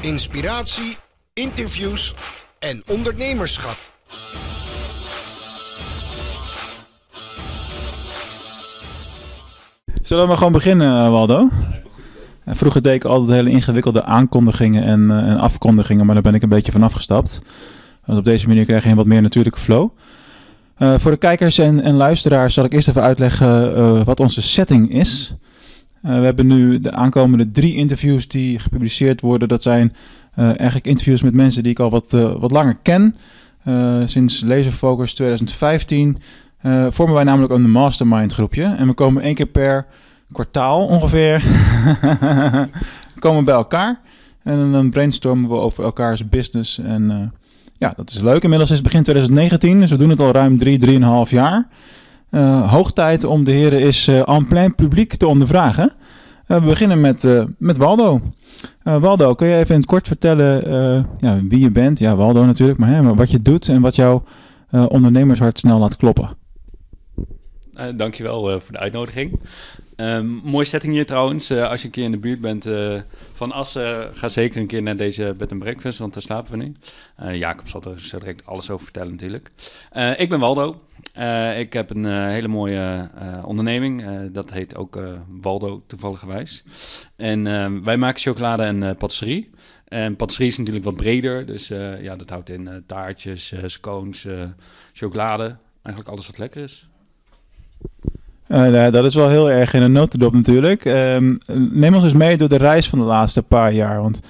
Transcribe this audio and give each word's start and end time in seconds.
inspiratie, 0.00 0.96
interviews 1.32 2.14
en 2.58 2.82
ondernemerschap. 2.86 3.76
Zullen 10.02 10.28
we 10.28 10.36
gewoon 10.36 10.52
beginnen, 10.52 11.04
eh, 11.04 11.10
Waldo? 11.10 11.48
Vroeger 12.46 12.82
deed 12.82 12.94
ik 12.94 13.04
altijd 13.04 13.30
hele 13.30 13.50
ingewikkelde 13.50 14.02
aankondigingen 14.02 14.82
en, 14.84 15.10
eh, 15.10 15.30
en 15.30 15.38
afkondigingen, 15.38 16.04
maar 16.04 16.14
daar 16.14 16.22
ben 16.22 16.34
ik 16.34 16.42
een 16.42 16.48
beetje 16.48 16.72
van 16.72 16.82
afgestapt. 16.82 17.42
Want 18.04 18.18
op 18.18 18.24
deze 18.24 18.48
manier 18.48 18.64
krijg 18.64 18.82
je 18.82 18.90
een 18.90 18.96
wat 18.96 19.06
meer 19.06 19.22
natuurlijke 19.22 19.60
flow. 19.60 19.88
Eh, 20.76 20.94
voor 20.98 21.10
de 21.10 21.16
kijkers 21.16 21.58
en, 21.58 21.82
en 21.82 21.94
luisteraars 21.94 22.54
zal 22.54 22.64
ik 22.64 22.72
eerst 22.72 22.88
even 22.88 23.02
uitleggen 23.02 24.04
wat 24.04 24.20
onze 24.20 24.42
setting 24.42 24.92
is. 24.92 25.34
Eh, 26.02 26.18
we 26.18 26.24
hebben 26.24 26.46
nu 26.46 26.80
de 26.80 26.92
aankomende 26.92 27.50
drie 27.50 27.74
interviews 27.74 28.28
die 28.28 28.58
gepubliceerd 28.58 29.20
worden. 29.20 29.48
Dat 29.48 29.62
zijn 29.62 29.92
eh, 30.34 30.44
eigenlijk 30.44 30.86
interviews 30.86 31.22
met 31.22 31.34
mensen 31.34 31.62
die 31.62 31.72
ik 31.72 31.78
al 31.78 31.90
wat, 31.90 32.12
eh, 32.12 32.34
wat 32.38 32.50
langer 32.50 32.76
ken. 32.82 33.14
Sinds 34.06 34.40
Laserfocus 34.40 35.14
2015 35.14 36.18
eh, 36.60 36.86
vormen 36.90 37.14
wij 37.14 37.24
namelijk 37.24 37.52
een 37.52 37.70
mastermind 37.70 38.32
groepje. 38.32 38.64
En 38.64 38.86
we 38.86 38.92
komen 38.92 39.22
één 39.22 39.34
keer 39.34 39.46
per 39.46 39.86
kwartaal 40.32 40.86
ongeveer 40.86 41.42
komen 43.18 43.44
bij 43.44 43.54
elkaar. 43.54 44.00
En 44.42 44.72
dan 44.72 44.90
brainstormen 44.90 45.50
we 45.50 45.56
over 45.56 45.84
elkaars 45.84 46.28
business. 46.28 46.78
En 46.78 47.32
ja, 47.78 47.92
dat 47.96 48.10
is 48.10 48.20
leuk. 48.20 48.42
Inmiddels 48.42 48.70
is 48.70 48.76
het 48.76 48.86
begin 48.86 49.02
2019, 49.02 49.80
dus 49.80 49.90
we 49.90 49.96
doen 49.96 50.10
het 50.10 50.20
al 50.20 50.32
ruim 50.32 50.58
drie, 50.58 50.78
drieënhalf 50.78 51.30
jaar. 51.30 51.68
Eh 52.30 52.70
hoog 52.70 52.92
tijd 52.92 53.24
om 53.24 53.44
de 53.44 53.52
heren 53.52 53.80
is 53.80 54.08
eh, 54.08 54.28
en 54.28 54.46
plein 54.46 54.74
publiek 54.74 55.14
te 55.14 55.26
ondervragen. 55.26 55.92
Eh, 56.46 56.58
we 56.58 56.66
beginnen 56.66 57.00
met, 57.00 57.28
met 57.58 57.76
Waldo. 57.76 58.20
Waldo, 58.82 59.34
kun 59.34 59.46
je 59.46 59.56
even 59.56 59.74
in 59.74 59.80
het 59.80 59.90
kort 59.90 60.06
vertellen 60.06 61.06
ja, 61.18 61.40
wie 61.48 61.60
je 61.60 61.70
bent? 61.70 61.98
Ja, 61.98 62.16
Waldo 62.16 62.44
natuurlijk, 62.44 62.78
maar, 62.78 62.88
hè, 62.88 63.02
maar 63.02 63.14
wat 63.14 63.30
je 63.30 63.42
doet 63.42 63.68
en 63.68 63.80
wat 63.80 63.94
jouw 63.94 64.22
ondernemershart 64.70 65.58
snel 65.58 65.78
laat 65.78 65.96
kloppen. 65.96 66.38
Uh, 67.80 67.86
dankjewel 67.96 68.52
uh, 68.52 68.60
voor 68.60 68.72
de 68.72 68.78
uitnodiging. 68.78 69.40
Um, 69.96 70.40
mooie 70.44 70.64
setting 70.64 70.92
hier 70.92 71.06
trouwens. 71.06 71.50
Uh, 71.50 71.70
als 71.70 71.80
je 71.80 71.86
een 71.86 71.92
keer 71.92 72.04
in 72.04 72.10
de 72.10 72.18
buurt 72.18 72.40
bent 72.40 72.66
uh, 72.66 73.00
van 73.32 73.52
Assen, 73.52 74.08
ga 74.12 74.28
zeker 74.28 74.60
een 74.60 74.66
keer 74.66 74.82
naar 74.82 74.96
deze 74.96 75.34
bed 75.38 75.52
and 75.52 75.60
breakfast, 75.60 75.98
want 75.98 76.12
daar 76.12 76.22
slapen 76.22 76.50
we 76.50 76.56
nu. 76.56 76.72
Uh, 77.22 77.36
Jacob 77.36 77.68
zal 77.68 77.82
er 77.82 78.18
direct 78.18 78.46
alles 78.46 78.70
over 78.70 78.84
vertellen 78.84 79.10
natuurlijk. 79.10 79.50
Uh, 79.96 80.20
ik 80.20 80.28
ben 80.28 80.40
Waldo. 80.40 80.80
Uh, 81.18 81.58
ik 81.58 81.72
heb 81.72 81.90
een 81.90 82.04
hele 82.04 82.48
mooie 82.48 83.10
uh, 83.22 83.46
onderneming. 83.46 84.04
dat 84.32 84.50
heet 84.52 84.76
ook 84.76 85.00
Waldo 85.40 85.82
toevalligerwijs. 85.86 86.64
En 87.16 87.46
ehm, 87.46 87.82
wij 87.82 87.96
maken 87.96 88.20
chocolade 88.20 88.62
en 88.62 88.96
patisserie. 88.96 89.50
En 89.88 90.16
patisserie 90.16 90.50
is 90.50 90.58
natuurlijk 90.58 90.84
wat 90.84 90.96
breder. 90.96 91.46
Dus 91.46 91.68
ja, 92.00 92.16
dat 92.16 92.30
houdt 92.30 92.50
in 92.50 92.82
taartjes, 92.86 93.54
scones, 93.66 94.26
chocolade. 94.92 95.56
Eigenlijk 95.82 96.08
alles 96.14 96.26
wat 96.26 96.38
lekker 96.38 96.62
is. 96.62 96.88
Uh, 98.48 98.90
dat 98.90 99.04
is 99.04 99.14
wel 99.14 99.28
heel 99.28 99.50
erg 99.50 99.74
in 99.74 99.82
een 99.82 99.92
notendop 99.92 100.32
natuurlijk. 100.32 100.84
Uh, 100.84 101.16
neem 101.70 101.94
ons 101.94 102.04
eens 102.04 102.12
mee 102.12 102.36
door 102.36 102.48
de 102.48 102.56
reis 102.56 102.88
van 102.88 102.98
de 102.98 103.04
laatste 103.04 103.42
paar 103.42 103.72
jaar. 103.72 104.02
Want 104.02 104.20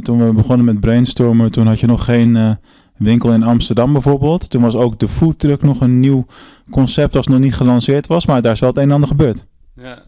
toen 0.00 0.26
we 0.26 0.32
begonnen 0.32 0.64
met 0.64 0.80
brainstormen, 0.80 1.50
toen 1.50 1.66
had 1.66 1.80
je 1.80 1.86
nog 1.86 2.04
geen 2.04 2.58
winkel 2.96 3.32
in 3.32 3.42
Amsterdam 3.42 3.92
bijvoorbeeld. 3.92 4.50
Toen 4.50 4.62
was 4.62 4.76
ook 4.76 4.98
de 4.98 5.08
foodtruck 5.08 5.62
nog 5.62 5.80
een 5.80 6.00
nieuw 6.00 6.26
concept 6.70 7.16
als 7.16 7.26
nog 7.26 7.38
niet 7.38 7.54
gelanceerd 7.54 8.06
was. 8.06 8.26
Maar 8.26 8.42
daar 8.42 8.52
is 8.52 8.60
wel 8.60 8.68
het 8.68 8.78
een 8.78 8.84
en 8.84 8.90
ander 8.90 9.08
gebeurd. 9.08 9.46
Ja, 9.76 10.02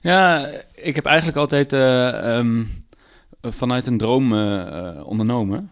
ja 0.00 0.46
ik 0.74 0.94
heb 0.94 1.04
eigenlijk 1.04 1.36
altijd 1.36 1.72
um, 1.72 2.68
vanuit 3.40 3.86
een 3.86 3.98
droom 3.98 4.32
ondernomen. 5.02 5.70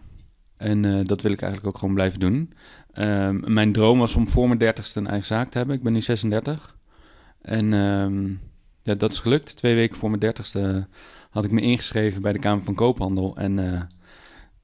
En 0.57 1.05
dat 1.05 1.21
wil 1.21 1.31
ik 1.31 1.41
eigenlijk 1.41 1.73
ook 1.73 1.77
gewoon 1.79 1.93
blijven 1.93 2.19
doen. 2.19 2.53
Um, 2.93 3.43
mijn 3.47 3.71
droom 3.71 3.99
was 3.99 4.15
om 4.15 4.27
voor 4.27 4.47
mijn 4.47 4.59
dertigste 4.59 4.99
een 4.99 5.07
eigen 5.07 5.25
zaak 5.25 5.51
te 5.51 5.57
hebben. 5.57 5.75
Ik 5.75 5.83
ben 5.83 5.93
nu 5.93 6.01
36. 6.01 6.75
En 7.41 7.73
um, 7.73 8.41
ja, 8.81 8.93
dat 8.93 9.11
is 9.11 9.19
gelukt. 9.19 9.55
Twee 9.55 9.75
weken 9.75 9.97
voor 9.97 10.09
mijn 10.09 10.21
dertigste 10.21 10.87
had 11.29 11.43
ik 11.43 11.51
me 11.51 11.61
ingeschreven 11.61 12.21
bij 12.21 12.33
de 12.33 12.39
Kamer 12.39 12.63
van 12.63 12.75
Koophandel. 12.75 13.35
En 13.37 13.59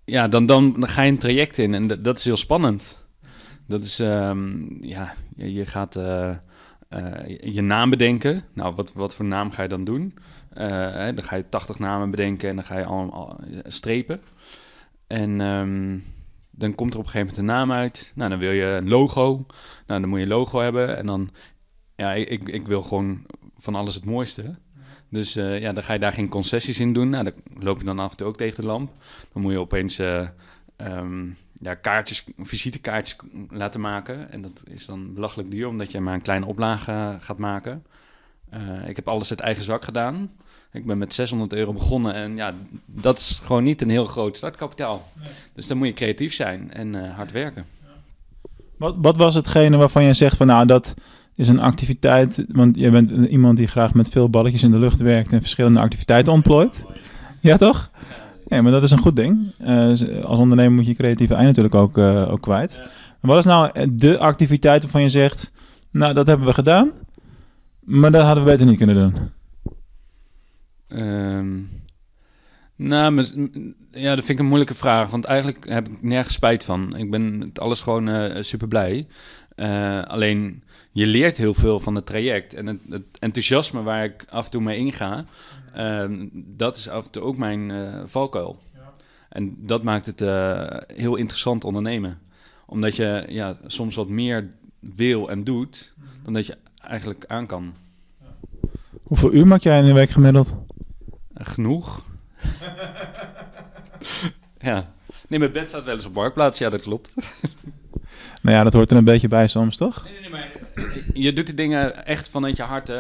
ja, 0.10 0.28
dan, 0.28 0.46
dan, 0.46 0.88
ga 0.88 1.02
je 1.02 1.12
een 1.12 1.18
traject 1.18 1.58
in 1.58 1.74
en 1.74 1.88
dat, 2.02 2.18
is 2.18 2.26
heel 2.26 2.38
spannend. 2.38 3.06
Dat 3.68 3.84
is, 3.84 4.00
um, 4.00 4.78
ja, 4.82 5.14
je, 5.36 5.66
gaat 5.66 5.96
uh, 5.96 6.36
uh, 6.90 7.38
je 7.54 7.62
naam 7.62 7.90
bedenken. 7.90 8.44
Nou, 8.54 8.76
wat, 8.76 8.94
wat 8.94 9.16
voor 9.16 9.26
naam 9.26 9.52
ga 9.52 9.64
je 9.64 9.70
dan 9.70 9.84
doen? 9.84 10.14
Hè, 10.54 11.14
dan 11.14 11.24
ga 11.24 11.36
je 11.36 11.50
80 11.50 11.80
namen 11.80 12.12
bedenken 12.12 12.50
en 12.50 12.56
dan 12.56 12.66
ga 12.66 12.78
je 12.78 12.86
allemaal 12.86 13.40
strepen. 13.68 14.22
En 15.08 15.38
dan 16.52 16.76
komt 16.76 16.94
er 16.94 17.00
op 17.00 17.06
een 17.06 17.12
gegeven 17.12 17.36
moment 17.36 17.38
een 17.38 17.58
naam 17.58 17.72
uit. 17.72 18.12
Nou, 18.16 18.30
dan 18.30 18.40
wil 18.40 18.52
je 18.52 18.66
een 18.66 18.90
logo. 18.90 19.46
Nou, 19.88 20.00
dan 20.02 20.10
moet 20.10 20.20
je 20.20 20.26
een 20.26 20.32
logo 20.32 20.60
hebben. 20.60 20.98
En 20.98 21.06
dan, 21.06 21.30
ja, 21.96 22.14
ik, 22.14 22.50
ik 22.50 22.68
wil 22.68 22.82
gewoon 22.82 23.26
van 23.58 23.76
alles 23.76 23.96
het 23.96 24.06
mooiste. 24.06 24.56
Dus 25.10 25.38
uh, 25.38 25.60
ja, 25.60 25.74
dan 25.74 25.84
ga 25.84 25.94
je 25.94 26.00
daar 26.00 26.14
geen 26.14 26.30
concessies 26.30 26.80
in 26.80 26.94
doen. 26.94 27.10
Nou, 27.10 27.24
dan 27.24 27.34
loop 27.60 27.78
je 27.78 27.86
dan 27.86 28.00
af 28.00 28.12
en 28.12 28.18
toe 28.18 28.28
ook 28.28 28.38
tegen 28.38 28.62
de 28.62 28.68
lamp. 28.68 28.92
Dan 29.34 29.42
moet 29.42 29.52
je 29.52 29.60
opeens 29.60 30.00
uh, 30.00 30.28
um, 30.78 31.38
ja, 31.62 31.74
kaartjes, 31.74 32.24
visitekaartjes 32.38 33.16
laten 33.50 33.82
maken. 33.82 34.32
En 34.32 34.42
dat 34.42 34.64
is 34.70 34.86
dan 34.86 35.14
belachelijk 35.14 35.52
duur, 35.52 35.68
omdat 35.68 35.92
je 35.92 36.00
maar 36.00 36.14
een 36.14 36.22
kleine 36.22 36.46
oplage 36.46 37.18
gaat 37.20 37.38
maken. 37.38 37.86
Uh, 38.54 38.90
ik 38.90 38.96
heb 38.96 39.08
alles 39.08 39.30
uit 39.30 39.40
eigen 39.40 39.64
zak 39.64 39.84
gedaan. 39.84 40.32
Ik 40.72 40.86
ben 40.86 40.98
met 40.98 41.14
600 41.14 41.54
euro 41.54 41.74
begonnen 41.74 42.14
en 42.14 42.36
ja, 42.36 42.54
dat 42.86 43.18
is 43.18 43.42
gewoon 43.44 43.64
niet 43.64 43.82
een 43.82 43.90
heel 43.90 44.06
groot 44.06 44.38
startkapitaal. 44.38 45.12
Nee. 45.22 45.32
Dus 45.54 45.68
dan 45.68 45.78
moet 45.78 45.88
je 45.88 45.94
creatief 45.94 46.34
zijn 46.34 46.74
en 46.74 47.12
hard 47.12 47.32
werken. 47.32 47.66
Wat, 48.78 48.96
wat 48.98 49.18
was 49.18 49.36
hetgene 49.36 49.78
waarvan 49.78 50.04
je 50.04 50.14
zegt 50.14 50.38
van 50.38 50.48
nou 50.48 50.66
dat 50.66 50.94
is 51.40 51.48
een 51.48 51.60
activiteit, 51.60 52.46
want 52.48 52.78
je 52.78 52.90
bent 52.90 53.10
iemand 53.10 53.58
die 53.58 53.68
graag 53.68 53.94
met 53.94 54.10
veel 54.10 54.30
balletjes 54.30 54.64
in 54.64 54.72
de 54.72 54.80
lucht 54.80 55.02
werkt 55.02 55.34
en 55.34 55.40
verschillende 55.40 55.80
activiteiten 55.80 56.34
ontplooit. 56.34 56.86
Ja 57.40 57.58
toch? 57.58 57.92
Ja, 58.48 58.62
maar 58.62 58.72
dat 58.72 58.84
is 58.84 58.92
een 58.92 58.98
goed 58.98 59.16
ding. 59.16 59.52
Uh, 59.62 59.88
als 60.24 60.40
ondernemer 60.40 60.72
moet 60.72 60.86
je 60.86 60.94
creatieve 60.96 61.34
ei 61.34 61.46
natuurlijk 61.46 61.76
ook, 61.76 61.98
uh, 61.98 62.32
ook 62.32 62.42
kwijt. 62.42 62.82
Wat 63.20 63.38
is 63.38 63.46
nou 63.46 63.96
de 63.96 64.18
activiteit 64.18 64.82
waarvan 64.82 65.02
je 65.02 65.10
zegt, 65.10 65.52
nou 65.92 66.14
dat 66.14 66.28
hebben 66.28 66.48
we 66.48 66.54
gedaan, 66.54 66.92
maar 67.80 68.12
dat 68.12 68.24
hadden 68.24 68.44
we 68.44 68.50
beter 68.50 68.66
niet 68.66 68.78
kunnen 68.78 68.96
doen? 68.96 69.16
Um, 71.00 71.70
nou, 72.76 73.16
ja, 73.92 74.16
dat 74.16 74.26
vind 74.26 74.30
ik 74.30 74.40
een 74.40 74.46
moeilijke 74.46 74.76
vraag. 74.76 75.10
Want 75.10 75.26
eigenlijk 75.26 75.70
heb 75.70 75.88
ik 75.88 76.02
nergens 76.02 76.34
spijt 76.34 76.64
van. 76.64 76.96
Ik 76.98 77.12
ben 77.12 77.40
het 77.40 77.60
alles 77.60 77.82
gewoon 77.82 78.10
uh, 78.10 78.26
super 78.40 78.68
blij. 78.68 79.08
Alleen 80.08 80.64
je 80.92 81.08
leert 81.08 81.38
heel 81.38 81.54
veel 81.54 81.80
van 81.80 81.96
het 81.96 82.06
traject. 82.06 82.54
En 82.54 82.68
het, 82.68 82.80
het, 82.90 83.04
enthousiasme 83.20 83.82
waar 83.82 84.04
ik 84.04 84.26
af 84.30 84.46
en 84.46 84.52
toe 84.52 84.62
mee 84.62 84.78
inga, 84.78 85.26
uh, 85.78 86.04
dat 86.34 86.78
is 86.78 86.90
af 86.90 87.06
en 87.06 87.12
toe 87.12 87.22
ook 87.22 87.38
mijn 87.38 87.70
uh, 87.70 88.02
valkuil. 88.06 88.58
Ja. 88.74 88.94
En 89.30 89.56
dat 89.58 89.84
maakt 89.84 90.06
het 90.06 90.20
heel 90.96 91.16
interessant 91.16 91.64
ondernemen. 91.64 92.20
Omdat 92.66 92.96
je 92.96 93.26
ja, 93.28 93.58
soms 93.66 93.96
wat 93.96 94.08
meer 94.08 94.48
wil 94.80 95.30
en 95.30 95.44
doet 95.44 95.94
dan 96.24 96.34
dat 96.34 96.46
je 96.46 96.58
eigenlijk 96.82 97.26
aan 97.28 97.46
kan. 97.46 97.74
Hoeveel 99.04 99.34
uur 99.34 99.48
maak 99.48 99.62
jij 99.62 99.80
in 99.80 99.86
een 99.86 99.94
week 99.94 100.10
gemiddeld? 100.10 100.56
Genoeg. 101.34 102.02
ja. 104.60 104.94
Nee, 105.28 105.40
mijn 105.40 105.52
bed 105.52 105.68
staat 105.68 105.86
wel 105.86 105.96
eens 105.96 106.06
op 106.06 106.14
marktplaats. 106.14 106.60
Ja, 106.60 106.70
dat 106.70 106.82
klopt. 106.82 107.12
nou 108.42 108.58
ja, 108.58 108.64
dat 108.64 108.74
hoort 108.74 108.92
er 108.92 108.98
een 108.98 109.04
beetje 109.04 109.28
bij 109.28 109.48
soms, 109.48 109.78
toch? 109.78 110.04
Nee, 110.04 110.14
nee, 110.14 110.22
nee, 110.22 110.30
maar 110.30 110.52
je 111.14 111.34
doet 111.34 111.48
de 111.48 111.54
dingen 111.54 112.06
echt 112.06 112.30
vanuit 112.30 112.58
je 112.58 112.64
hart. 112.64 112.92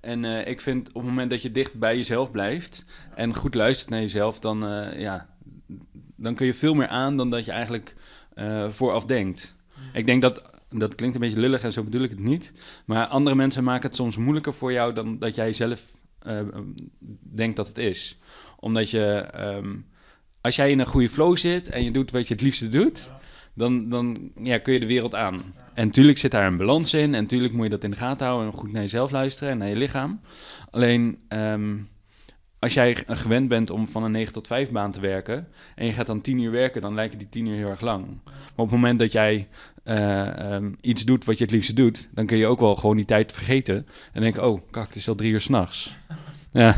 En 0.00 0.24
uh, 0.24 0.46
ik 0.46 0.60
vind 0.60 0.88
op 0.88 0.94
het 0.94 1.04
moment 1.04 1.30
dat 1.30 1.42
je 1.42 1.52
dicht 1.52 1.74
bij 1.74 1.96
jezelf 1.96 2.30
blijft... 2.30 2.84
en 3.14 3.34
goed 3.34 3.54
luistert 3.54 3.90
naar 3.90 4.00
jezelf, 4.00 4.38
dan, 4.38 4.72
uh, 4.72 5.00
ja, 5.00 5.28
dan 6.16 6.34
kun 6.34 6.46
je 6.46 6.54
veel 6.54 6.74
meer 6.74 6.88
aan... 6.88 7.16
dan 7.16 7.30
dat 7.30 7.44
je 7.44 7.52
eigenlijk 7.52 7.94
uh, 8.34 8.68
vooraf 8.68 9.04
denkt. 9.04 9.54
Ik 9.92 10.06
denk 10.06 10.22
dat... 10.22 10.54
Dat 10.68 10.94
klinkt 10.94 11.14
een 11.14 11.20
beetje 11.20 11.40
lullig 11.40 11.62
en 11.62 11.72
zo 11.72 11.82
bedoel 11.82 12.02
ik 12.02 12.10
het 12.10 12.18
niet. 12.18 12.52
Maar 12.84 13.06
andere 13.06 13.36
mensen 13.36 13.64
maken 13.64 13.88
het 13.88 13.96
soms 13.96 14.16
moeilijker 14.16 14.54
voor 14.54 14.72
jou 14.72 14.94
dan 14.94 15.18
dat 15.18 15.34
jij 15.34 15.52
zelf 15.52 15.84
denkt 17.20 17.56
dat 17.56 17.68
het 17.68 17.78
is. 17.78 18.18
Omdat 18.56 18.90
je, 18.90 19.28
um, 19.38 19.86
als 20.40 20.56
jij 20.56 20.70
in 20.70 20.78
een 20.78 20.86
goede 20.86 21.08
flow 21.08 21.36
zit 21.36 21.68
en 21.68 21.84
je 21.84 21.90
doet 21.90 22.10
wat 22.10 22.28
je 22.28 22.34
het 22.34 22.42
liefste 22.42 22.68
doet. 22.68 23.10
Dan, 23.56 23.88
dan 23.88 24.30
ja, 24.42 24.58
kun 24.58 24.72
je 24.72 24.80
de 24.80 24.86
wereld 24.86 25.14
aan. 25.14 25.42
En 25.74 25.86
natuurlijk 25.86 26.18
zit 26.18 26.30
daar 26.30 26.46
een 26.46 26.56
balans 26.56 26.94
in 26.94 27.14
en 27.14 27.22
natuurlijk 27.22 27.52
moet 27.52 27.64
je 27.64 27.70
dat 27.70 27.84
in 27.84 27.90
de 27.90 27.96
gaten 27.96 28.26
houden 28.26 28.50
en 28.50 28.58
goed 28.58 28.72
naar 28.72 28.82
jezelf 28.82 29.10
luisteren 29.10 29.50
en 29.50 29.58
naar 29.58 29.68
je 29.68 29.76
lichaam. 29.76 30.20
Alleen 30.70 31.18
um, 31.28 31.88
als 32.58 32.74
jij 32.74 32.96
gewend 33.06 33.48
bent 33.48 33.70
om 33.70 33.86
van 33.86 34.04
een 34.04 34.10
9 34.10 34.32
tot 34.32 34.46
5 34.46 34.70
baan 34.70 34.90
te 34.90 35.00
werken 35.00 35.48
en 35.74 35.86
je 35.86 35.92
gaat 35.92 36.06
dan 36.06 36.20
10 36.20 36.38
uur 36.38 36.50
werken, 36.50 36.80
dan 36.80 36.94
lijken 36.94 37.18
die 37.18 37.28
10 37.28 37.46
uur 37.46 37.56
heel 37.56 37.68
erg 37.68 37.80
lang. 37.80 38.06
Maar 38.24 38.34
op 38.56 38.70
het 38.70 38.70
moment 38.70 38.98
dat 38.98 39.12
jij 39.12 39.48
uh, 39.84 40.52
um, 40.52 40.76
iets 40.80 41.04
doet 41.04 41.24
wat 41.24 41.38
je 41.38 41.44
het 41.44 41.52
liefste 41.52 41.72
doet, 41.72 42.08
dan 42.14 42.26
kun 42.26 42.36
je 42.36 42.46
ook 42.46 42.60
wel 42.60 42.76
gewoon 42.76 42.96
die 42.96 43.04
tijd 43.04 43.32
vergeten 43.32 43.86
en 44.12 44.20
denken, 44.20 44.48
oh, 44.48 44.60
kak, 44.70 44.86
het 44.86 44.96
is 44.96 45.08
al 45.08 45.14
drie 45.14 45.32
uur 45.32 45.40
s'nachts. 45.40 45.96
Ja. 46.52 46.76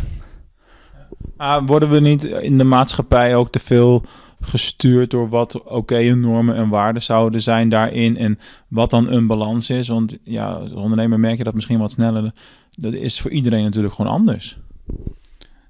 Ah, 1.36 1.66
worden 1.66 1.90
we 1.90 2.00
niet 2.00 2.24
in 2.24 2.58
de 2.58 2.64
maatschappij 2.64 3.36
ook 3.36 3.50
te 3.50 3.58
veel 3.58 4.04
gestuurd 4.40 5.10
door 5.10 5.28
wat 5.28 5.62
oké 5.62 6.14
normen 6.14 6.54
en 6.54 6.68
waarden 6.68 7.02
zouden 7.02 7.42
zijn 7.42 7.68
daarin 7.68 8.16
en 8.16 8.38
wat 8.68 8.90
dan 8.90 9.10
een 9.10 9.26
balans 9.26 9.70
is? 9.70 9.88
Want 9.88 10.16
ja, 10.22 10.50
als 10.50 10.72
ondernemer 10.72 11.20
merk 11.20 11.36
je 11.36 11.44
dat 11.44 11.54
misschien 11.54 11.78
wat 11.78 11.90
sneller. 11.90 12.32
Dat 12.74 12.92
is 12.92 13.20
voor 13.20 13.30
iedereen 13.30 13.62
natuurlijk 13.62 13.94
gewoon 13.94 14.12
anders. 14.12 14.58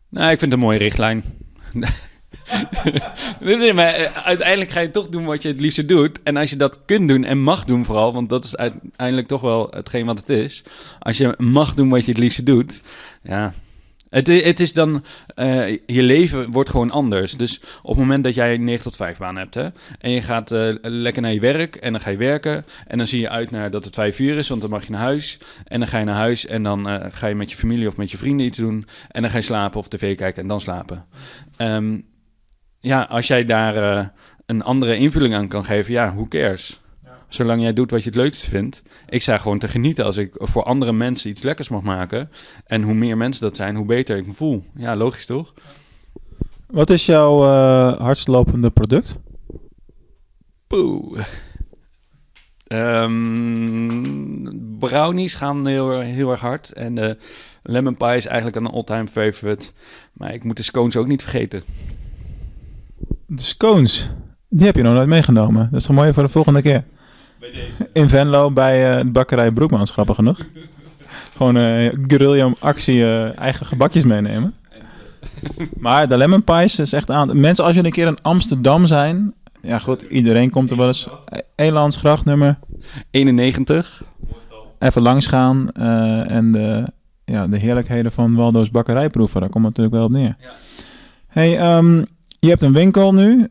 Nou, 0.08 0.30
ik 0.30 0.38
vind 0.38 0.52
het 0.52 0.60
een 0.60 0.66
mooie 0.66 0.78
richtlijn. 0.78 1.22
nee, 3.40 3.72
maar 3.72 3.94
eh, 3.94 4.12
uiteindelijk 4.24 4.70
ga 4.70 4.80
je 4.80 4.90
toch 4.90 5.08
doen 5.08 5.24
wat 5.24 5.42
je 5.42 5.48
het 5.48 5.60
liefste 5.60 5.84
doet. 5.84 6.22
En 6.22 6.36
als 6.36 6.50
je 6.50 6.56
dat 6.56 6.78
kunt 6.84 7.08
doen 7.08 7.24
en 7.24 7.38
mag 7.38 7.64
doen 7.64 7.84
vooral, 7.84 8.12
want 8.12 8.28
dat 8.28 8.44
is 8.44 8.56
uiteindelijk 8.56 9.26
toch 9.26 9.40
wel 9.40 9.66
hetgeen 9.70 10.06
wat 10.06 10.18
het 10.18 10.28
is. 10.28 10.64
Als 10.98 11.16
je 11.16 11.34
mag 11.38 11.74
doen 11.74 11.88
wat 11.88 12.04
je 12.04 12.10
het 12.10 12.20
liefste 12.20 12.42
doet, 12.42 12.82
ja, 13.22 13.52
het, 14.10 14.26
het, 14.26 14.60
is 14.60 14.72
dan, 14.72 15.04
uh, 15.36 15.68
je 15.86 16.02
leven 16.02 16.50
wordt 16.50 16.70
gewoon 16.70 16.90
anders. 16.90 17.32
Dus 17.32 17.60
op 17.82 17.88
het 17.88 17.98
moment 17.98 18.24
dat 18.24 18.34
jij 18.34 18.54
een 18.54 18.64
9 18.64 18.82
tot 18.82 18.96
5 18.96 19.18
baan 19.18 19.36
hebt, 19.36 19.54
hè, 19.54 19.68
en 19.98 20.10
je 20.10 20.22
gaat 20.22 20.52
uh, 20.52 20.68
lekker 20.80 21.22
naar 21.22 21.32
je 21.32 21.40
werk 21.40 21.76
en 21.76 21.92
dan 21.92 22.00
ga 22.00 22.10
je 22.10 22.16
werken, 22.16 22.64
en 22.86 22.98
dan 22.98 23.06
zie 23.06 23.20
je 23.20 23.28
uit 23.28 23.50
naar 23.50 23.70
dat 23.70 23.84
het 23.84 23.94
5 23.94 24.18
uur 24.18 24.36
is, 24.36 24.48
want 24.48 24.60
dan 24.60 24.70
mag 24.70 24.84
je 24.84 24.90
naar 24.90 25.00
huis. 25.00 25.38
En 25.64 25.78
dan 25.78 25.88
ga 25.88 25.98
je 25.98 26.04
naar 26.04 26.14
huis 26.14 26.46
en 26.46 26.62
dan 26.62 26.88
uh, 26.88 27.04
ga 27.10 27.26
je 27.26 27.34
met 27.34 27.50
je 27.50 27.56
familie 27.56 27.88
of 27.88 27.96
met 27.96 28.10
je 28.10 28.18
vrienden 28.18 28.46
iets 28.46 28.58
doen, 28.58 28.86
en 29.08 29.22
dan 29.22 29.30
ga 29.30 29.36
je 29.36 29.42
slapen 29.42 29.78
of 29.78 29.88
tv 29.88 30.16
kijken 30.16 30.42
en 30.42 30.48
dan 30.48 30.60
slapen. 30.60 31.06
Um, 31.58 32.06
ja, 32.80 33.02
als 33.02 33.26
jij 33.26 33.44
daar 33.44 34.12
een 34.46 34.62
andere 34.62 34.96
invulling 34.96 35.34
aan 35.34 35.48
kan 35.48 35.64
geven, 35.64 35.92
ja, 35.92 36.14
who 36.14 36.26
cares? 36.26 36.80
Zolang 37.28 37.62
jij 37.62 37.72
doet 37.72 37.90
wat 37.90 38.02
je 38.02 38.08
het 38.08 38.18
leukste 38.18 38.48
vindt. 38.48 38.82
Ik 39.08 39.22
sta 39.22 39.38
gewoon 39.38 39.58
te 39.58 39.68
genieten 39.68 40.04
als 40.04 40.16
ik 40.16 40.30
voor 40.34 40.62
andere 40.62 40.92
mensen 40.92 41.30
iets 41.30 41.42
lekkers 41.42 41.68
mag 41.68 41.82
maken. 41.82 42.30
En 42.66 42.82
hoe 42.82 42.94
meer 42.94 43.16
mensen 43.16 43.42
dat 43.42 43.56
zijn, 43.56 43.76
hoe 43.76 43.86
beter 43.86 44.16
ik 44.16 44.26
me 44.26 44.32
voel. 44.32 44.64
Ja, 44.74 44.96
logisch 44.96 45.26
toch? 45.26 45.54
Wat 46.66 46.90
is 46.90 47.06
jouw 47.06 47.44
uh, 47.44 47.98
hardslopende 47.98 48.70
product? 48.70 49.16
Poeh. 50.66 51.24
Um, 52.68 54.78
brownies 54.78 55.34
gaan 55.34 55.66
heel, 55.66 56.00
heel 56.00 56.30
erg 56.30 56.40
hard. 56.40 56.72
En 56.72 56.94
de 56.94 57.16
lemon 57.62 57.96
pie 57.96 58.16
is 58.16 58.26
eigenlijk 58.26 58.56
een 58.56 58.66
all-time 58.66 59.06
favorite. 59.06 59.72
Maar 60.12 60.34
ik 60.34 60.44
moet 60.44 60.56
de 60.56 60.62
scones 60.62 60.96
ook 60.96 61.06
niet 61.06 61.22
vergeten. 61.22 61.62
De 63.26 63.42
scones? 63.42 64.10
Die 64.48 64.66
heb 64.66 64.76
je 64.76 64.82
nog 64.82 64.94
nooit 64.94 65.08
meegenomen. 65.08 65.68
Dat 65.70 65.80
is 65.80 65.86
wel 65.86 65.96
mooi 65.96 66.12
voor 66.12 66.22
de 66.22 66.28
volgende 66.28 66.62
keer. 66.62 66.84
Bij 67.52 67.60
deze. 67.60 67.88
In 67.92 68.08
Venlo 68.08 68.50
bij 68.50 68.94
uh, 68.94 69.00
de 69.00 69.10
bakkerij 69.10 69.50
Broekmans, 69.50 69.90
grappig 69.90 70.14
genoeg. 70.16 70.38
Gewoon 71.36 71.56
uh, 71.56 71.92
guerrilla 72.06 72.52
actie, 72.58 72.96
uh, 72.96 73.38
eigen 73.38 73.66
gebakjes 73.66 74.04
meenemen. 74.04 74.54
maar 75.76 76.08
de 76.08 76.16
lemon 76.16 76.44
pies 76.44 76.78
is 76.78 76.92
echt 76.92 77.10
aan. 77.10 77.40
Mensen, 77.40 77.64
als 77.64 77.74
jullie 77.74 77.88
een 77.88 77.94
keer 77.94 78.06
in 78.06 78.22
Amsterdam 78.22 78.86
zijn, 78.86 79.34
ja 79.62 79.78
goed, 79.78 80.02
iedereen 80.02 80.50
komt 80.50 80.70
er 80.70 80.76
wel 80.76 80.86
eens. 80.86 81.06
Elandsgracht 81.54 82.24
nummer 82.24 82.58
91. 83.10 84.02
Even 84.78 85.02
langs 85.02 85.26
gaan 85.26 85.70
en 86.26 86.52
de, 86.52 86.84
ja, 87.24 87.46
de 87.46 87.58
heerlijkheden 87.58 88.12
van 88.12 88.34
Waldo's 88.34 88.70
bakkerij 88.70 89.08
proeven. 89.08 89.40
Daar 89.40 89.50
komt 89.50 89.64
het 89.64 89.76
natuurlijk 89.76 89.96
wel 89.96 90.06
op 90.06 90.22
neer. 90.22 90.36
Ja. 90.40 90.50
Hey, 91.26 91.76
um, 91.76 92.06
je 92.40 92.48
hebt 92.48 92.62
een 92.62 92.72
winkel 92.72 93.12
nu, 93.12 93.48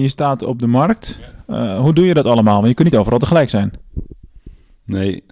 je 0.00 0.08
staat 0.08 0.42
op 0.42 0.58
de 0.58 0.66
markt. 0.66 1.20
Uh, 1.48 1.80
hoe 1.80 1.94
doe 1.94 2.06
je 2.06 2.14
dat 2.14 2.26
allemaal? 2.26 2.54
Want 2.54 2.66
je 2.66 2.74
kunt 2.74 2.90
niet 2.90 3.00
overal 3.00 3.18
tegelijk 3.18 3.50
zijn. 3.50 3.72
Nee. 4.84 5.24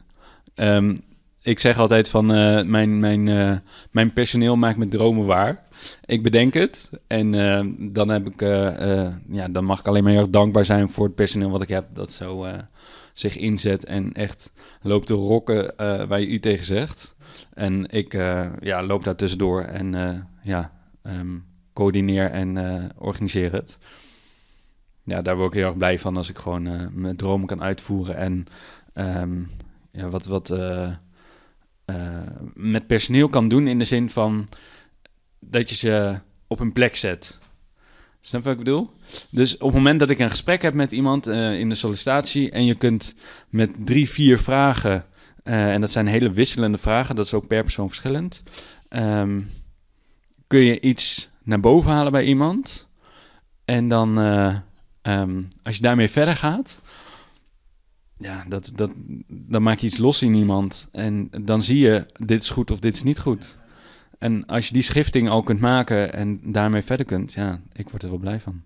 Um, 0.55 0.97
ik 1.43 1.59
zeg 1.59 1.79
altijd 1.79 2.09
van 2.09 2.35
uh, 2.35 2.63
mijn, 2.63 3.01
mijn, 3.01 3.63
mijn 3.91 4.13
personeel 4.13 4.57
maakt 4.57 4.77
mijn 4.77 4.91
dromen 4.91 5.27
waar. 5.27 5.63
Ik 6.05 6.23
bedenk 6.23 6.55
het 6.55 6.91
en 7.07 7.31
dan, 7.93 8.09
heb 8.09 8.27
ik, 8.27 8.41
ja, 9.31 9.49
dan 9.51 9.65
mag 9.65 9.81
ik 9.81 9.87
alleen 9.87 10.03
maar 10.03 10.13
heel 10.13 10.21
erg 10.21 10.31
dankbaar 10.31 10.65
zijn 10.65 10.89
voor 10.89 11.05
het 11.05 11.15
personeel 11.15 11.51
wat 11.51 11.63
ik 11.63 11.69
heb. 11.69 11.87
Dat 11.95 12.11
zo 12.11 12.47
zich 13.15 13.37
inzet 13.37 13.85
en 13.85 14.13
echt 14.13 14.53
loopt 14.83 15.07
te 15.07 15.15
rokken 15.15 15.73
waar 16.09 16.21
je 16.21 16.29
u 16.29 16.41
tegen 16.41 16.67
zegt. 16.67 17.15
En 17.55 17.91
ik 17.91 18.13
ja, 18.61 18.83
loop 18.83 19.05
daar 19.05 19.17
tussendoor 19.17 19.63
en 19.63 19.95
ja, 20.43 20.73
um, 21.03 21.45
coördineer 21.79 22.31
en 22.31 22.59
organiseer 22.99 23.53
het 23.53 23.79
ja, 25.09 25.23
daar 25.23 25.37
word 25.37 25.49
ik 25.49 25.59
heel 25.59 25.67
erg 25.67 25.77
blij 25.77 25.99
van 25.99 26.17
als 26.17 26.29
ik 26.29 26.39
gewoon 26.39 26.67
uh, 26.67 26.87
mijn 26.93 27.17
dromen 27.17 27.47
kan 27.47 27.63
uitvoeren. 27.63 28.17
En 28.17 28.47
um, 28.95 29.51
ja, 29.93 30.09
wat, 30.09 30.27
wat 30.27 30.51
uh, 30.51 30.93
met 32.55 32.87
personeel 32.87 33.29
kan 33.29 33.49
doen 33.49 33.67
in 33.67 33.79
de 33.79 33.85
zin 33.85 34.11
van 34.11 34.49
dat 35.39 35.69
je 35.69 35.75
ze 35.77 36.19
op 36.47 36.61
een 36.61 36.73
plek 36.73 36.97
zet. 36.97 37.39
Snap 38.21 38.41
je 38.43 38.49
wat 38.49 38.59
ik 38.59 38.65
bedoel? 38.65 38.91
Dus 39.31 39.57
op 39.57 39.67
het 39.67 39.75
moment 39.75 40.01
dat 40.01 40.11
ik 40.11 40.19
een 40.19 40.31
gesprek 40.31 40.63
heb 40.63 40.75
met 40.75 40.93
iemand 40.93 41.27
in 41.27 41.69
de 41.69 41.75
sollicitatie 41.75 42.51
en 42.51 42.65
je 42.65 42.75
kunt 42.75 43.15
met 43.49 43.71
drie, 43.85 44.09
vier 44.09 44.39
vragen, 44.39 45.05
en 45.43 45.81
dat 45.81 45.91
zijn 45.91 46.07
hele 46.07 46.31
wisselende 46.31 46.79
vragen, 46.79 47.17
dat 47.17 47.27
is 47.27 47.35
ook 47.35 47.47
per 47.47 47.63
persoon 47.63 47.89
verschillend, 47.89 48.43
um, 48.89 49.51
kun 50.47 50.61
je 50.61 50.81
iets 50.81 51.31
naar 51.49 51.61
boven 51.61 51.91
halen 51.91 52.13
bij 52.13 52.25
iemand. 52.25 52.89
En 53.65 53.89
dan 53.89 54.19
Um, 55.09 55.49
als 55.63 55.77
je 55.77 55.83
daarmee 55.83 56.09
verder 56.09 56.37
gaat, 56.37 56.81
ja, 58.17 58.45
dat, 58.49 58.71
dat, 58.75 58.91
dan 59.29 59.63
maak 59.63 59.79
je 59.79 59.87
iets 59.87 59.99
los 59.99 60.23
in 60.23 60.35
iemand. 60.35 60.89
En 60.93 61.31
dan 61.41 61.63
zie 61.63 61.79
je, 61.79 62.07
dit 62.17 62.43
is 62.43 62.51
goed 62.51 62.71
of 62.71 62.81
dit 62.81 62.95
is 62.95 63.03
niet 63.03 63.19
goed. 63.19 63.57
En 64.19 64.47
als 64.47 64.67
je 64.67 64.73
die 64.73 64.83
schifting 64.83 65.29
al 65.29 65.43
kunt 65.43 65.61
maken 65.61 66.13
en 66.13 66.41
daarmee 66.43 66.83
verder 66.83 67.07
kunt, 67.07 67.33
ja, 67.33 67.61
ik 67.73 67.89
word 67.91 68.03
er 68.03 68.09
wel 68.09 68.19
blij 68.19 68.41
van. 68.41 68.63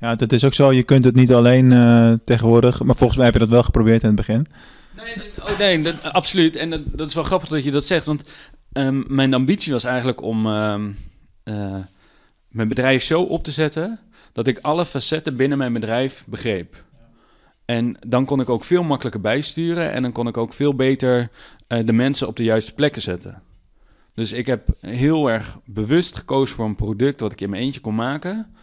Ja, 0.00 0.14
dat 0.14 0.32
is 0.32 0.44
ook 0.44 0.54
zo. 0.54 0.72
Je 0.72 0.82
kunt 0.82 1.04
het 1.04 1.14
niet 1.14 1.32
alleen 1.32 1.70
uh, 1.70 2.12
tegenwoordig, 2.24 2.82
maar 2.82 2.96
volgens 2.96 3.16
mij 3.16 3.26
heb 3.26 3.34
je 3.34 3.40
dat 3.40 3.48
wel 3.48 3.62
geprobeerd 3.62 4.02
in 4.02 4.06
het 4.06 4.16
begin. 4.16 4.46
Nee, 4.96 5.30
oh, 5.38 5.58
nee 5.58 5.82
dat, 5.82 6.02
absoluut. 6.02 6.56
En 6.56 6.70
dat, 6.70 6.80
dat, 6.84 7.08
is 7.08 7.14
wel 7.14 7.24
grappig 7.24 7.48
dat 7.48 7.64
je 7.64 7.70
dat 7.70 7.84
zegt, 7.84 8.06
want 8.06 8.28
um, 8.72 9.04
mijn 9.08 9.34
ambitie 9.34 9.72
was 9.72 9.84
eigenlijk 9.84 10.22
om 10.22 10.46
um, 10.46 10.96
uh, 11.48 11.76
mijn 12.48 12.68
bedrijf 12.68 13.02
zo 13.02 13.22
op 13.22 13.44
te 13.44 13.52
zetten 13.52 14.00
dat 14.32 14.46
ik 14.46 14.58
alle 14.58 14.86
facetten 14.86 15.36
binnen 15.36 15.58
mijn 15.58 15.72
bedrijf 15.72 16.24
begreep. 16.26 16.84
En 17.64 17.96
dan 18.06 18.24
kon 18.24 18.40
ik 18.40 18.48
ook 18.48 18.64
veel 18.64 18.82
makkelijker 18.82 19.20
bijsturen 19.20 19.92
en 19.92 20.02
dan 20.02 20.12
kon 20.12 20.28
ik 20.28 20.36
ook 20.36 20.52
veel 20.52 20.74
beter 20.74 21.30
uh, 21.68 21.86
de 21.86 21.92
mensen 21.92 22.28
op 22.28 22.36
de 22.36 22.44
juiste 22.44 22.74
plekken 22.74 23.02
zetten. 23.02 23.42
Dus 24.14 24.32
ik 24.32 24.46
heb 24.46 24.68
heel 24.80 25.30
erg 25.30 25.58
bewust 25.64 26.16
gekozen 26.16 26.56
voor 26.56 26.64
een 26.64 26.74
product 26.74 27.20
wat 27.20 27.32
ik 27.32 27.40
in 27.40 27.50
mijn 27.50 27.62
eentje 27.62 27.80
kon 27.80 27.94
maken. 27.94 28.54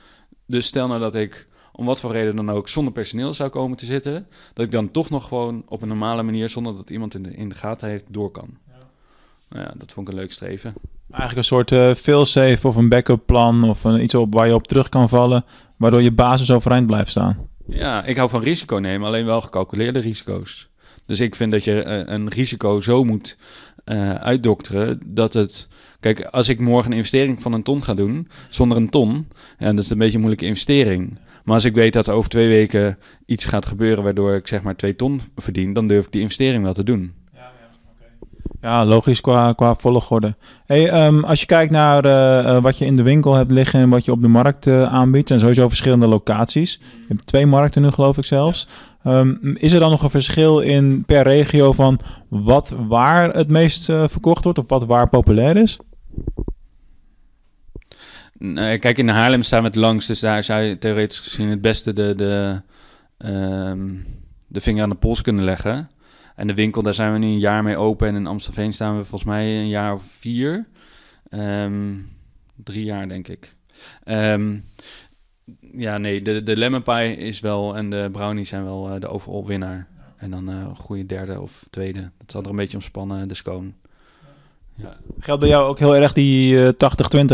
Dus 0.46 0.66
stel 0.66 0.88
nou 0.88 1.00
dat 1.00 1.16
ik 1.16 1.48
om 1.72 1.86
wat 1.86 2.00
voor 2.00 2.12
reden 2.12 2.36
dan 2.36 2.52
ook 2.52 2.70
zonder 2.70 2.94
personeel 2.94 3.34
zou 3.34 3.50
komen 3.50 3.78
te 3.78 3.86
zitten, 3.86 4.28
dat 4.54 4.66
ik 4.66 4.72
dan 4.72 4.92
toch 4.92 5.10
nog 5.10 5.28
gewoon 5.28 5.64
op 5.68 5.82
een 5.82 5.88
normale 5.88 6.24
manier, 6.24 6.50
zonder 6.50 6.76
dat 6.76 6.90
iemand 6.90 7.14
in 7.14 7.24
de, 7.24 7.32
in 7.36 7.50
de 7.50 7.56
gaten 7.56 7.90
heeft, 7.90 8.06
door 8.08 8.32
kan. 8.32 8.58
Ja. 9.50 9.56
Nou 9.56 9.68
ja, 9.68 9.74
dat 9.78 9.94
vond 9.94 10.08
ik 10.08 10.14
een 10.14 10.20
leuk 10.20 10.32
streven. 10.32 10.74
Eigenlijk 11.10 11.38
een 11.38 11.44
soort 11.44 11.72
uh, 11.72 11.94
fail-safe 11.94 12.68
of 12.68 12.76
een 12.76 12.90
backup 12.90 13.26
plan 13.26 13.64
of 13.64 13.84
een, 13.84 14.04
iets 14.04 14.16
op 14.16 14.34
waar 14.34 14.48
je 14.48 14.54
op 14.54 14.68
terug 14.68 14.90
kan 14.90 15.10
vallen, 15.10 15.46
waardoor 15.78 16.02
je 16.02 16.12
basis 16.12 16.52
overeind 16.52 16.88
blijft 16.88 17.10
staan. 17.10 17.48
Ja, 17.68 18.04
ik 18.04 18.18
hou 18.18 18.30
van 18.30 18.42
risico 18.42 18.76
nemen, 18.76 19.08
alleen 19.08 19.26
wel 19.26 19.42
gecalculeerde 19.42 20.00
risico's. 20.00 20.70
Dus 21.06 21.20
ik 21.20 21.36
vind 21.36 21.52
dat 21.52 21.64
je 21.64 21.86
uh, 21.86 22.14
een 22.14 22.30
risico 22.30 22.82
zo 22.82 23.04
moet 23.04 23.38
uh, 23.86 24.16
uitdokteren 24.16 25.00
dat 25.06 25.34
het... 25.34 25.68
Kijk, 26.00 26.22
als 26.22 26.50
ik 26.50 26.60
morgen 26.60 26.92
een 26.92 26.98
investering 26.98 27.42
van 27.42 27.54
een 27.54 27.64
ton 27.64 27.84
ga 27.84 27.94
doen, 27.94 28.28
zonder 28.50 28.78
een 28.78 28.90
ton, 28.90 29.28
ja, 29.60 29.74
dat 29.74 29.84
is 29.84 29.90
een 29.90 29.98
beetje 29.98 30.14
een 30.14 30.20
moeilijke 30.20 30.46
investering. 30.46 31.20
Maar 31.44 31.56
als 31.56 31.66
ik 31.66 31.74
weet 31.74 31.94
dat 31.94 32.08
er 32.08 32.14
over 32.14 32.30
twee 32.30 32.48
weken 32.48 32.98
iets 33.26 33.46
gaat 33.46 33.66
gebeuren 33.66 34.04
waardoor 34.04 34.36
ik 34.36 34.48
zeg 34.48 34.64
maar 34.64 34.76
twee 34.76 34.96
ton 34.96 35.22
verdien, 35.36 35.74
dan 35.74 35.88
durf 35.88 36.06
ik 36.06 36.12
die 36.12 36.22
investering 36.22 36.64
wel 36.64 36.74
te 36.74 36.84
doen. 36.84 37.14
Ja, 38.66 38.86
logisch 38.86 39.22
qua, 39.22 39.54
qua 39.54 39.76
volgorde. 39.76 40.36
Hey, 40.66 41.06
um, 41.06 41.24
als 41.24 41.40
je 41.40 41.46
kijkt 41.46 41.72
naar 41.72 42.06
uh, 42.06 42.62
wat 42.62 42.78
je 42.78 42.86
in 42.86 42.94
de 42.94 43.04
winkel 43.04 43.34
hebt 43.34 43.52
liggen 43.52 43.80
en 43.80 43.90
wat 43.90 44.06
je 44.06 44.12
op 44.12 44.22
de 44.22 44.28
markt 44.28 44.66
uh, 44.66 44.84
aanbiedt, 44.84 45.32
en 45.32 45.40
sowieso 45.40 45.68
verschillende 45.68 46.08
locaties. 46.08 46.74
Je 46.74 47.06
hebt 47.08 47.28
twee 47.28 47.46
markten 47.46 47.82
nu, 47.82 47.92
geloof 47.92 48.18
ik 48.18 48.26
zelfs. 48.26 48.68
Um, 49.04 49.56
is 49.58 49.74
er 49.74 49.80
dan 49.80 49.90
nog 49.90 50.04
een 50.04 50.10
verschil 50.10 50.60
in 50.60 51.04
per 51.06 51.24
regio 51.24 51.72
van 51.72 52.00
wat 52.30 52.76
waar 52.88 53.34
het 53.34 53.50
meest 53.50 53.90
uh, 53.90 54.04
verkocht 54.08 54.44
wordt 54.44 54.60
of 54.60 54.66
wat 54.68 54.86
waar 54.86 55.10
populair 55.10 55.58
is? 55.58 55.80
Kijk, 58.80 58.98
in 58.98 59.10
Haarlem 59.10 59.42
staan 59.42 59.62
we 59.62 59.68
het 59.68 59.76
langst, 59.76 60.08
dus 60.08 60.20
daar 60.20 60.44
zou 60.44 60.62
je 60.62 60.78
theoretisch 60.78 61.20
gezien 61.20 61.50
het 61.50 61.62
beste 61.62 61.94
de, 61.94 62.14
de, 62.16 62.62
um, 63.18 64.06
de 64.48 64.62
vinger 64.62 64.84
aan 64.84 64.90
de 64.90 64.96
pols 64.96 65.22
kunnen 65.22 65.44
leggen. 65.44 65.90
En 66.36 66.48
de 66.48 66.54
winkel, 66.54 66.82
daar 66.82 66.94
zijn 66.94 67.14
we 67.14 67.18
nu 67.18 67.26
een 67.26 67.40
jaar 67.40 67.64
mee 67.64 67.78
open. 67.78 68.08
En 68.08 68.16
in 68.16 68.28
Amstelveen 68.28 68.74
staan 68.74 68.98
we 68.98 69.04
volgens 69.04 69.30
mij 69.30 69.60
een 69.60 69.68
jaar 69.68 69.94
of 69.94 70.04
vier. 70.04 70.68
Um, 71.30 72.10
drie 72.56 72.84
jaar, 72.84 73.08
denk 73.08 73.28
ik. 73.28 73.56
Um, 74.06 74.66
ja, 75.72 75.98
nee, 75.98 76.22
de, 76.22 76.44
de 76.44 76.58
lemon 76.58 76.84
pie 76.84 77.18
is 77.18 77.40
wel 77.40 77.78
en 77.78 77.90
de 77.90 78.10
brownies 78.12 78.50
zijn 78.50 78.64
wel 78.64 78.94
uh, 78.94 79.00
de 79.00 79.08
overal 79.08 79.46
winnaar. 79.46 79.88
En 80.18 80.32
dan 80.32 80.50
uh, 80.50 80.76
goede 80.76 81.06
derde 81.06 81.42
of 81.42 81.66
tweede. 81.70 82.00
Dat 82.18 82.32
zal 82.32 82.44
er 82.44 82.50
een 82.50 82.56
beetje 82.56 82.78
omspannen, 82.78 83.28
de 83.28 83.34
scone. 83.34 83.72
Ja. 84.76 84.98
Geldt 85.20 85.42
bij 85.42 85.50
jou 85.50 85.68
ook 85.68 85.80
heel 85.80 85.96
erg 85.96 86.14
die 86.14 86.66
eh 86.66 86.74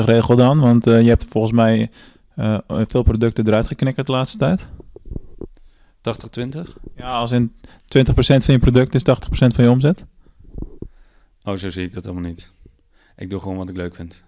80-20 0.01 0.03
regel 0.05 0.35
dan? 0.35 0.59
Want 0.59 0.87
eh, 0.87 1.01
je 1.01 1.07
hebt 1.07 1.25
volgens 1.29 1.53
mij 1.53 1.89
eh, 2.35 2.57
veel 2.67 3.03
producten 3.03 3.47
eruit 3.47 3.67
geknikkerd 3.67 4.05
de 4.05 4.11
laatste 4.11 4.37
tijd. 4.37 4.69
80-20? 6.01 6.59
Ja, 6.95 7.11
als 7.11 7.31
in 7.31 7.53
20% 7.97 8.11
van 8.15 8.53
je 8.53 8.59
product 8.59 8.95
is 8.95 9.01
80% 9.01 9.03
van 9.29 9.63
je 9.63 9.69
omzet. 9.69 10.05
Oh, 11.43 11.55
zo 11.55 11.69
zie 11.69 11.85
ik 11.85 11.93
dat 11.93 12.03
helemaal 12.03 12.29
niet. 12.29 12.49
Ik 13.17 13.29
doe 13.29 13.39
gewoon 13.39 13.57
wat 13.57 13.69
ik 13.69 13.75
leuk 13.75 13.95
vind. 13.95 14.23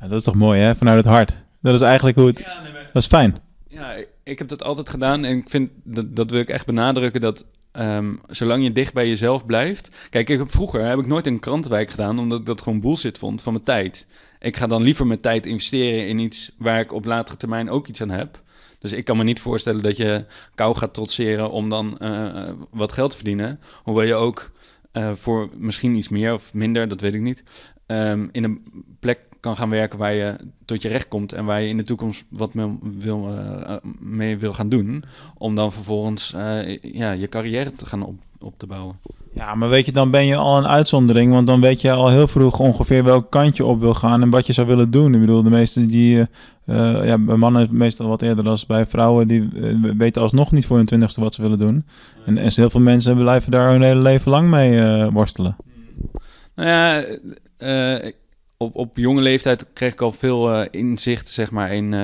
Ja, 0.00 0.08
dat 0.08 0.18
is 0.18 0.24
toch 0.24 0.34
mooi 0.34 0.60
hè, 0.60 0.74
vanuit 0.74 0.96
het 0.96 1.14
hart. 1.14 1.44
Dat 1.60 1.74
is 1.74 1.80
eigenlijk 1.80 2.16
hoe 2.16 2.26
het... 2.26 2.38
Ja, 2.38 2.62
nee, 2.62 2.72
maar... 2.72 2.90
Dat 2.92 3.02
is 3.02 3.08
fijn. 3.08 3.36
Ja, 3.68 3.92
ik- 4.22 4.38
heb 4.38 4.48
dat 4.48 4.62
altijd 4.62 4.88
gedaan 4.88 5.24
en 5.24 5.36
ik 5.36 5.48
vind 5.50 5.70
dat, 5.84 6.16
dat 6.16 6.30
wil 6.30 6.40
ik 6.40 6.48
echt 6.48 6.66
benadrukken 6.66 7.20
dat 7.20 7.44
ehm, 7.72 8.14
zolang 8.26 8.62
je 8.64 8.72
dicht 8.72 8.92
bij 8.92 9.08
jezelf 9.08 9.46
blijft. 9.46 10.08
Kijk, 10.10 10.28
ik 10.28 10.38
heb, 10.38 10.50
vroeger 10.50 10.84
heb 10.86 10.98
ik 10.98 11.06
nooit 11.06 11.26
een 11.26 11.40
krantenwijk 11.40 11.90
gedaan 11.90 12.18
omdat 12.18 12.38
ik 12.40 12.46
dat 12.46 12.62
gewoon 12.62 12.80
bullshit 12.80 13.18
vond 13.18 13.42
van 13.42 13.52
mijn 13.52 13.64
tijd. 13.64 14.06
Ik 14.40 14.56
ga 14.56 14.66
dan 14.66 14.82
liever 14.82 15.06
mijn 15.06 15.20
tijd 15.20 15.46
investeren 15.46 16.08
in 16.08 16.18
iets 16.18 16.52
waar 16.58 16.80
ik 16.80 16.92
op 16.92 17.04
latere 17.04 17.36
termijn 17.36 17.70
ook 17.70 17.86
iets 17.88 18.00
aan 18.00 18.10
heb. 18.10 18.42
Dus 18.84 18.92
ik 18.92 19.04
kan 19.04 19.16
me 19.16 19.24
niet 19.24 19.40
voorstellen 19.40 19.82
dat 19.82 19.96
je 19.96 20.24
kou 20.54 20.76
gaat 20.76 20.94
trotseren 20.94 21.50
om 21.50 21.68
dan 21.68 21.98
eh, 21.98 22.48
wat 22.70 22.92
geld 22.92 23.10
te 23.10 23.16
verdienen. 23.16 23.60
Hoewel 23.82 24.04
je 24.04 24.14
ook 24.14 24.50
eh, 24.92 25.12
voor 25.14 25.48
misschien 25.56 25.94
iets 25.94 26.08
meer 26.08 26.32
of 26.32 26.54
minder, 26.54 26.88
dat 26.88 27.00
weet 27.00 27.14
ik 27.14 27.20
niet, 27.20 27.42
ehm, 27.86 28.28
in 28.32 28.44
een 28.44 28.64
plek 29.00 29.26
kan 29.40 29.56
gaan 29.56 29.70
werken 29.70 29.98
waar 29.98 30.14
je 30.14 30.36
tot 30.64 30.82
je 30.82 30.88
recht 30.88 31.08
komt 31.08 31.32
en 31.32 31.44
waar 31.44 31.62
je 31.62 31.68
in 31.68 31.76
de 31.76 31.82
toekomst 31.82 32.24
wat 32.28 32.54
mee 32.54 32.78
wil, 32.82 33.28
eh, 33.28 33.76
mee 34.00 34.38
wil 34.38 34.52
gaan 34.52 34.68
doen. 34.68 35.04
Om 35.38 35.54
dan 35.54 35.72
vervolgens 35.72 36.30
ja, 36.80 37.10
je 37.10 37.28
carrière 37.28 37.72
te 37.72 37.86
gaan 37.86 38.02
op, 38.02 38.16
op 38.38 38.58
te 38.58 38.66
bouwen. 38.66 38.98
Ja, 39.34 39.54
maar 39.54 39.68
weet 39.68 39.86
je, 39.86 39.92
dan 39.92 40.10
ben 40.10 40.26
je 40.26 40.36
al 40.36 40.56
een 40.56 40.66
uitzondering. 40.66 41.32
Want 41.32 41.46
dan 41.46 41.60
weet 41.60 41.80
je 41.80 41.92
al 41.92 42.10
heel 42.10 42.28
vroeg 42.28 42.58
ongeveer 42.58 43.04
welk 43.04 43.30
kant 43.30 43.56
je 43.56 43.64
op 43.64 43.80
wil 43.80 43.94
gaan 43.94 44.22
en 44.22 44.30
wat 44.30 44.46
je 44.46 44.52
zou 44.52 44.66
willen 44.66 44.90
doen. 44.90 45.14
Ik 45.14 45.20
bedoel, 45.20 45.42
de 45.42 45.50
meeste 45.50 45.86
die, 45.86 46.28
eh, 46.64 46.98
eh, 46.98 47.06
ja, 47.06 47.18
bij 47.18 47.36
mannen 47.36 47.68
meestal 47.70 48.08
wat 48.08 48.22
eerder 48.22 48.44
dan 48.44 48.58
bij 48.66 48.86
vrouwen, 48.86 49.28
die 49.28 49.48
eh, 49.54 49.92
weten 49.96 50.22
alsnog 50.22 50.52
niet 50.52 50.66
voor 50.66 50.76
hun 50.76 50.86
twintigste 50.86 51.20
wat 51.20 51.34
ze 51.34 51.42
willen 51.42 51.58
doen. 51.58 51.84
En, 52.26 52.38
en 52.38 52.52
heel 52.54 52.70
veel 52.70 52.80
mensen 52.80 53.16
blijven 53.16 53.50
daar 53.50 53.70
hun 53.70 53.82
hele 53.82 54.00
leven 54.00 54.30
lang 54.30 54.48
mee 54.48 55.04
worstelen. 55.10 55.56
Nou 56.54 56.68
ja, 56.68 57.04
op, 58.56 58.76
op 58.76 58.96
jonge 58.96 59.20
leeftijd 59.20 59.66
kreeg 59.72 59.92
ik 59.92 60.00
al 60.00 60.12
veel 60.12 60.62
inzicht 60.62 61.28
zeg 61.28 61.50
maar, 61.50 61.72
in 61.72 61.94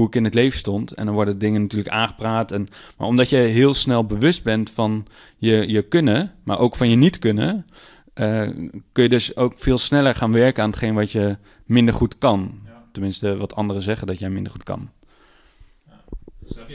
hoe 0.00 0.08
ik 0.08 0.14
in 0.14 0.24
het 0.24 0.34
leven 0.34 0.58
stond. 0.58 0.94
En 0.94 1.04
dan 1.06 1.14
worden 1.14 1.38
dingen 1.38 1.60
natuurlijk 1.60 1.94
aangepraat. 1.94 2.52
En, 2.52 2.68
maar 2.96 3.06
omdat 3.06 3.30
je 3.30 3.36
heel 3.36 3.74
snel 3.74 4.04
bewust 4.04 4.42
bent 4.42 4.70
van 4.70 5.06
je, 5.36 5.68
je 5.68 5.82
kunnen, 5.82 6.32
maar 6.44 6.58
ook 6.58 6.76
van 6.76 6.90
je 6.90 6.96
niet 6.96 7.18
kunnen... 7.18 7.66
eh, 8.14 8.48
kun 8.92 9.02
je 9.02 9.08
dus 9.08 9.36
ook 9.36 9.52
veel 9.56 9.78
sneller 9.78 10.14
gaan 10.14 10.32
werken 10.32 10.62
aan 10.62 10.70
hetgeen 10.70 10.94
wat 10.94 11.12
je 11.12 11.36
minder 11.66 11.94
goed 11.94 12.18
kan. 12.18 12.58
Tenminste, 12.92 13.36
wat 13.36 13.54
anderen 13.54 13.82
zeggen 13.82 14.06
dat 14.06 14.18
jij 14.18 14.30
minder 14.30 14.52
goed 14.52 14.62
kan. 14.62 14.90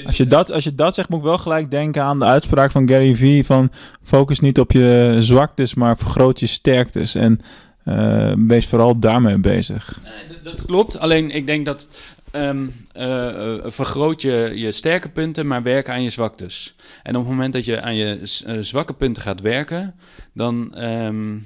Als 0.06 0.18
je, 0.18 0.28
dat, 0.28 0.52
als 0.52 0.64
je 0.64 0.76
dat 0.76 0.96
zegt, 0.96 1.10
moet 1.10 1.20
ik 1.20 1.26
wel 1.26 1.38
gelijk 1.38 1.72
denken 1.72 2.04
aan 2.04 2.20
de 2.20 2.26
uitspraak 2.26 2.72
van 2.72 2.88
Gary 2.88 3.16
Vee 3.16 3.46
van 3.46 3.72
focus 4.02 4.40
niet 4.40 4.60
op 4.60 4.72
je 4.72 5.16
zwaktes, 5.20 5.74
maar 5.74 5.98
vergroot 5.98 6.40
je 6.40 6.46
sterktes. 6.46 7.16
En 7.16 7.40
eh, 7.84 8.34
wees 8.38 8.68
vooral 8.68 9.00
daarmee 9.00 9.38
bezig. 9.38 10.00
Nee, 10.04 10.28
dat, 10.28 10.44
dat 10.44 10.66
klopt. 10.66 11.00
Alleen 11.00 11.32
ik 11.32 11.46
denk 11.48 11.66
dat 11.66 11.88
eh, 12.36 13.58
vergroot 13.64 14.22
je 14.22 14.52
je 14.56 14.72
sterke 14.72 15.10
punten, 15.10 15.48
maar 15.48 15.64
werk 15.64 15.90
aan 15.90 16.04
je 16.04 16.10
zwaktes. 16.10 16.76
En 17.04 17.16
op 17.16 17.22
het 17.22 17.32
moment 17.32 17.54
dat 17.54 17.66
je 17.66 17.82
aan 17.82 17.96
je 17.96 18.42
eh, 18.46 18.58
zwakke 18.60 18.94
punten 18.94 19.22
gaat 19.22 19.42
werken, 19.42 19.96
dan, 20.34 20.76
ehm, 20.76 21.38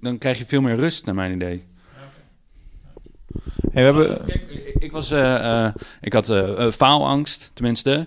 dan 0.00 0.18
krijg 0.18 0.38
je 0.38 0.46
veel 0.46 0.60
meer 0.60 0.76
rust, 0.76 1.06
naar 1.06 1.14
mijn 1.14 1.34
idee. 1.34 1.64
Hey, 3.72 3.92
we 3.92 4.00
hebben, 4.00 4.24
Kijk, 4.26 4.50
ik, 4.50 4.74
ik 4.82 4.92
was, 4.92 5.10
ik 6.00 6.12
had 6.12 6.32
faalangst, 6.74 7.50
tenminste. 7.52 8.06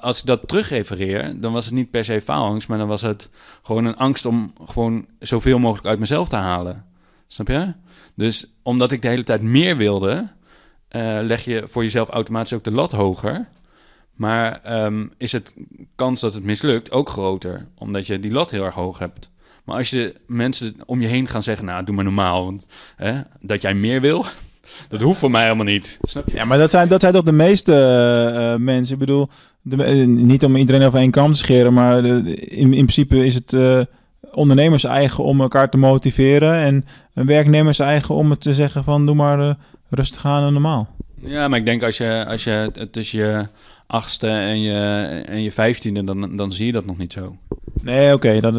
Als 0.00 0.20
ik 0.20 0.26
dat 0.26 0.48
terugrefereer, 0.48 1.40
dan 1.40 1.52
was 1.52 1.64
het 1.64 1.74
niet 1.74 1.90
per 1.90 2.04
se 2.04 2.20
faalangst, 2.20 2.68
maar 2.68 2.78
dan 2.78 2.88
was 2.88 3.02
het 3.02 3.30
gewoon 3.62 3.84
een 3.84 3.96
angst 3.96 4.26
om 4.26 4.52
gewoon 4.64 5.06
zoveel 5.18 5.58
mogelijk 5.58 5.86
uit 5.86 5.98
mezelf 5.98 6.28
te 6.28 6.36
halen. 6.36 6.84
Snap 7.26 7.48
je? 7.48 7.72
Dus 8.14 8.46
omdat 8.62 8.92
ik 8.92 9.02
de 9.02 9.08
hele 9.08 9.22
tijd 9.22 9.42
meer 9.42 9.76
wilde, 9.76 10.28
eh, 10.94 11.18
leg 11.22 11.44
je 11.44 11.64
voor 11.66 11.82
jezelf 11.82 12.08
automatisch 12.08 12.52
ook 12.52 12.64
de 12.64 12.70
lat 12.70 12.92
hoger. 12.92 13.48
Maar 14.14 14.60
ehm, 14.62 15.06
is 15.16 15.32
het 15.32 15.54
kans 15.94 16.20
dat 16.20 16.34
het 16.34 16.44
mislukt 16.44 16.90
ook 16.90 17.08
groter, 17.08 17.66
omdat 17.78 18.06
je 18.06 18.20
die 18.20 18.32
lat 18.32 18.50
heel 18.50 18.64
erg 18.64 18.74
hoog 18.74 18.98
hebt. 18.98 19.30
Maar 19.64 19.76
als 19.76 19.90
je 19.90 20.14
mensen 20.26 20.76
om 20.86 21.00
je 21.00 21.06
heen 21.06 21.26
gaan 21.26 21.42
zeggen, 21.42 21.66
nou, 21.66 21.84
doe 21.84 21.94
maar 21.94 22.04
normaal, 22.04 22.44
want 22.44 22.66
hè, 22.96 23.20
dat 23.40 23.62
jij 23.62 23.74
meer 23.74 24.00
wil, 24.00 24.24
dat 24.88 25.00
hoeft 25.00 25.18
voor 25.18 25.30
mij 25.30 25.42
helemaal 25.42 25.64
niet. 25.64 25.98
Snap 26.02 26.28
je? 26.28 26.34
ja, 26.34 26.44
maar 26.44 26.58
dat 26.58 26.70
zijn, 26.70 26.88
dat 26.88 27.00
zijn 27.00 27.12
toch 27.12 27.24
de 27.24 27.32
meeste 27.32 27.72
eh, 27.72 28.52
eh, 28.52 28.60
mensen. 28.60 28.94
Ik 28.94 29.00
bedoel, 29.00 29.28
niet 30.06 30.44
om 30.44 30.56
iedereen 30.56 30.86
over 30.86 30.98
één 30.98 31.10
kam 31.10 31.32
te 31.32 31.38
scheren, 31.38 31.72
maar 31.72 32.04
in, 32.04 32.46
in 32.48 32.70
principe 32.70 33.24
is 33.24 33.34
het 33.34 33.52
ondernemers 34.34 34.84
eigen 34.84 35.24
om 35.24 35.40
elkaar 35.40 35.70
te 35.70 35.76
motiveren. 35.76 36.54
En 36.54 36.86
werknemers 37.26 37.78
eigen 37.78 38.14
om 38.14 38.30
het 38.30 38.40
te 38.40 38.52
zeggen 38.52 38.84
van 38.84 39.06
doe 39.06 39.14
maar 39.14 39.48
eh, 39.48 39.54
rustig 39.88 40.26
aan 40.26 40.46
en 40.46 40.52
normaal. 40.52 40.88
Ja, 41.20 41.48
maar 41.48 41.58
ik 41.58 41.64
denk 41.64 41.82
als 41.82 41.96
je, 41.96 42.24
als 42.28 42.44
je 42.44 42.88
tussen 42.90 43.18
je 43.18 43.46
achtste 43.86 44.28
en 44.28 44.60
je, 44.60 44.72
en 45.26 45.42
je 45.42 45.52
vijftiende, 45.52 46.04
dan, 46.04 46.36
dan 46.36 46.52
zie 46.52 46.66
je 46.66 46.72
dat 46.72 46.86
nog 46.86 46.98
niet 46.98 47.12
zo. 47.12 47.36
Nee, 47.84 48.12
oké, 48.12 48.40
dat, 48.40 48.54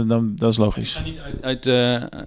is 0.49 0.57
Ik 0.57 0.63
logisch. 0.63 0.95
ga 0.95 1.03
niet 1.03 1.19
uit, 1.19 1.41
uit, 1.41 1.65
eh, 1.65 2.19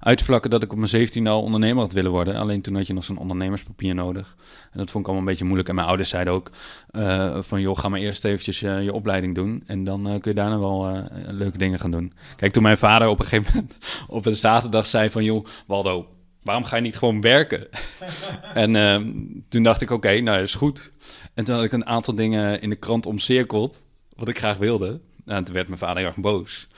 uitvlakken 0.00 0.50
dat 0.50 0.62
ik 0.62 0.70
op 0.70 0.76
mijn 0.76 0.88
zeventiende 0.88 1.30
al 1.30 1.42
ondernemer 1.42 1.82
had 1.82 1.92
willen 1.92 2.10
worden. 2.10 2.36
Alleen 2.36 2.62
toen 2.62 2.74
had 2.74 2.86
je 2.86 2.92
nog 2.92 3.04
zo'n 3.04 3.18
ondernemerspapier 3.18 3.94
nodig. 3.94 4.36
En 4.72 4.78
dat 4.78 4.90
vond 4.90 5.04
ik 5.04 5.10
allemaal 5.10 5.18
een 5.18 5.24
beetje 5.24 5.44
moeilijk. 5.44 5.68
En 5.68 5.74
mijn 5.74 5.86
ouders 5.86 6.08
zeiden 6.08 6.32
ook 6.32 6.50
eh, 6.90 7.36
van... 7.40 7.60
joh, 7.60 7.78
ga 7.78 7.88
maar 7.88 8.00
eerst 8.00 8.24
eventjes 8.24 8.62
eh, 8.62 8.82
je 8.82 8.92
opleiding 8.92 9.34
doen. 9.34 9.62
En 9.66 9.84
dan 9.84 10.02
kun 10.20 10.30
je 10.30 10.36
daarna 10.36 10.58
wel 10.58 11.04
leuke 11.26 11.58
dingen 11.58 11.78
gaan 11.78 11.90
doen. 11.90 12.12
Kijk, 12.36 12.52
toen 12.52 12.62
mijn 12.62 12.78
vader 12.78 13.08
op 13.08 13.18
een 13.18 13.26
gegeven 13.26 13.52
moment 13.54 13.74
op 14.08 14.26
een 14.26 14.36
zaterdag 14.36 14.86
zei 14.86 15.10
van... 15.10 15.24
joh, 15.24 15.46
Waldo, 15.66 16.08
waarom 16.42 16.64
ga 16.64 16.76
je 16.76 16.82
niet 16.82 16.96
gewoon 16.96 17.20
werken? 17.20 17.66
en 18.54 18.76
ehm, 18.76 19.12
toen 19.48 19.62
dacht 19.62 19.80
ik, 19.80 19.90
oké, 19.90 20.20
nou, 20.20 20.42
is 20.42 20.54
goed. 20.54 20.92
En 21.34 21.44
toen 21.44 21.54
had 21.54 21.64
ik 21.64 21.72
een 21.72 21.86
aantal 21.86 22.14
dingen 22.14 22.60
in 22.60 22.70
de 22.70 22.76
krant 22.76 23.06
omcirkeld... 23.06 23.84
wat 24.16 24.28
ik 24.28 24.38
graag 24.38 24.56
wilde. 24.56 25.00
Nou, 25.24 25.38
en 25.38 25.44
toen 25.44 25.54
werd 25.54 25.66
mijn 25.66 25.78
vader 25.78 25.96
heel 25.96 26.06
erg 26.06 26.16
boos. 26.16 26.68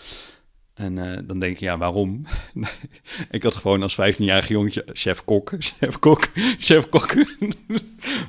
En 0.75 0.99
eh, 0.99 1.19
dan 1.25 1.39
denk 1.39 1.57
je, 1.57 1.65
ja, 1.65 1.79
waarom? 1.79 2.27
ik 3.31 3.43
had 3.43 3.55
gewoon 3.55 3.83
als 3.83 3.97
15-jarig 4.01 4.49
jongetje 4.49 4.85
chef-kok, 4.93 5.53
chef-kok, 5.81 6.29
chef-kok. 6.59 7.15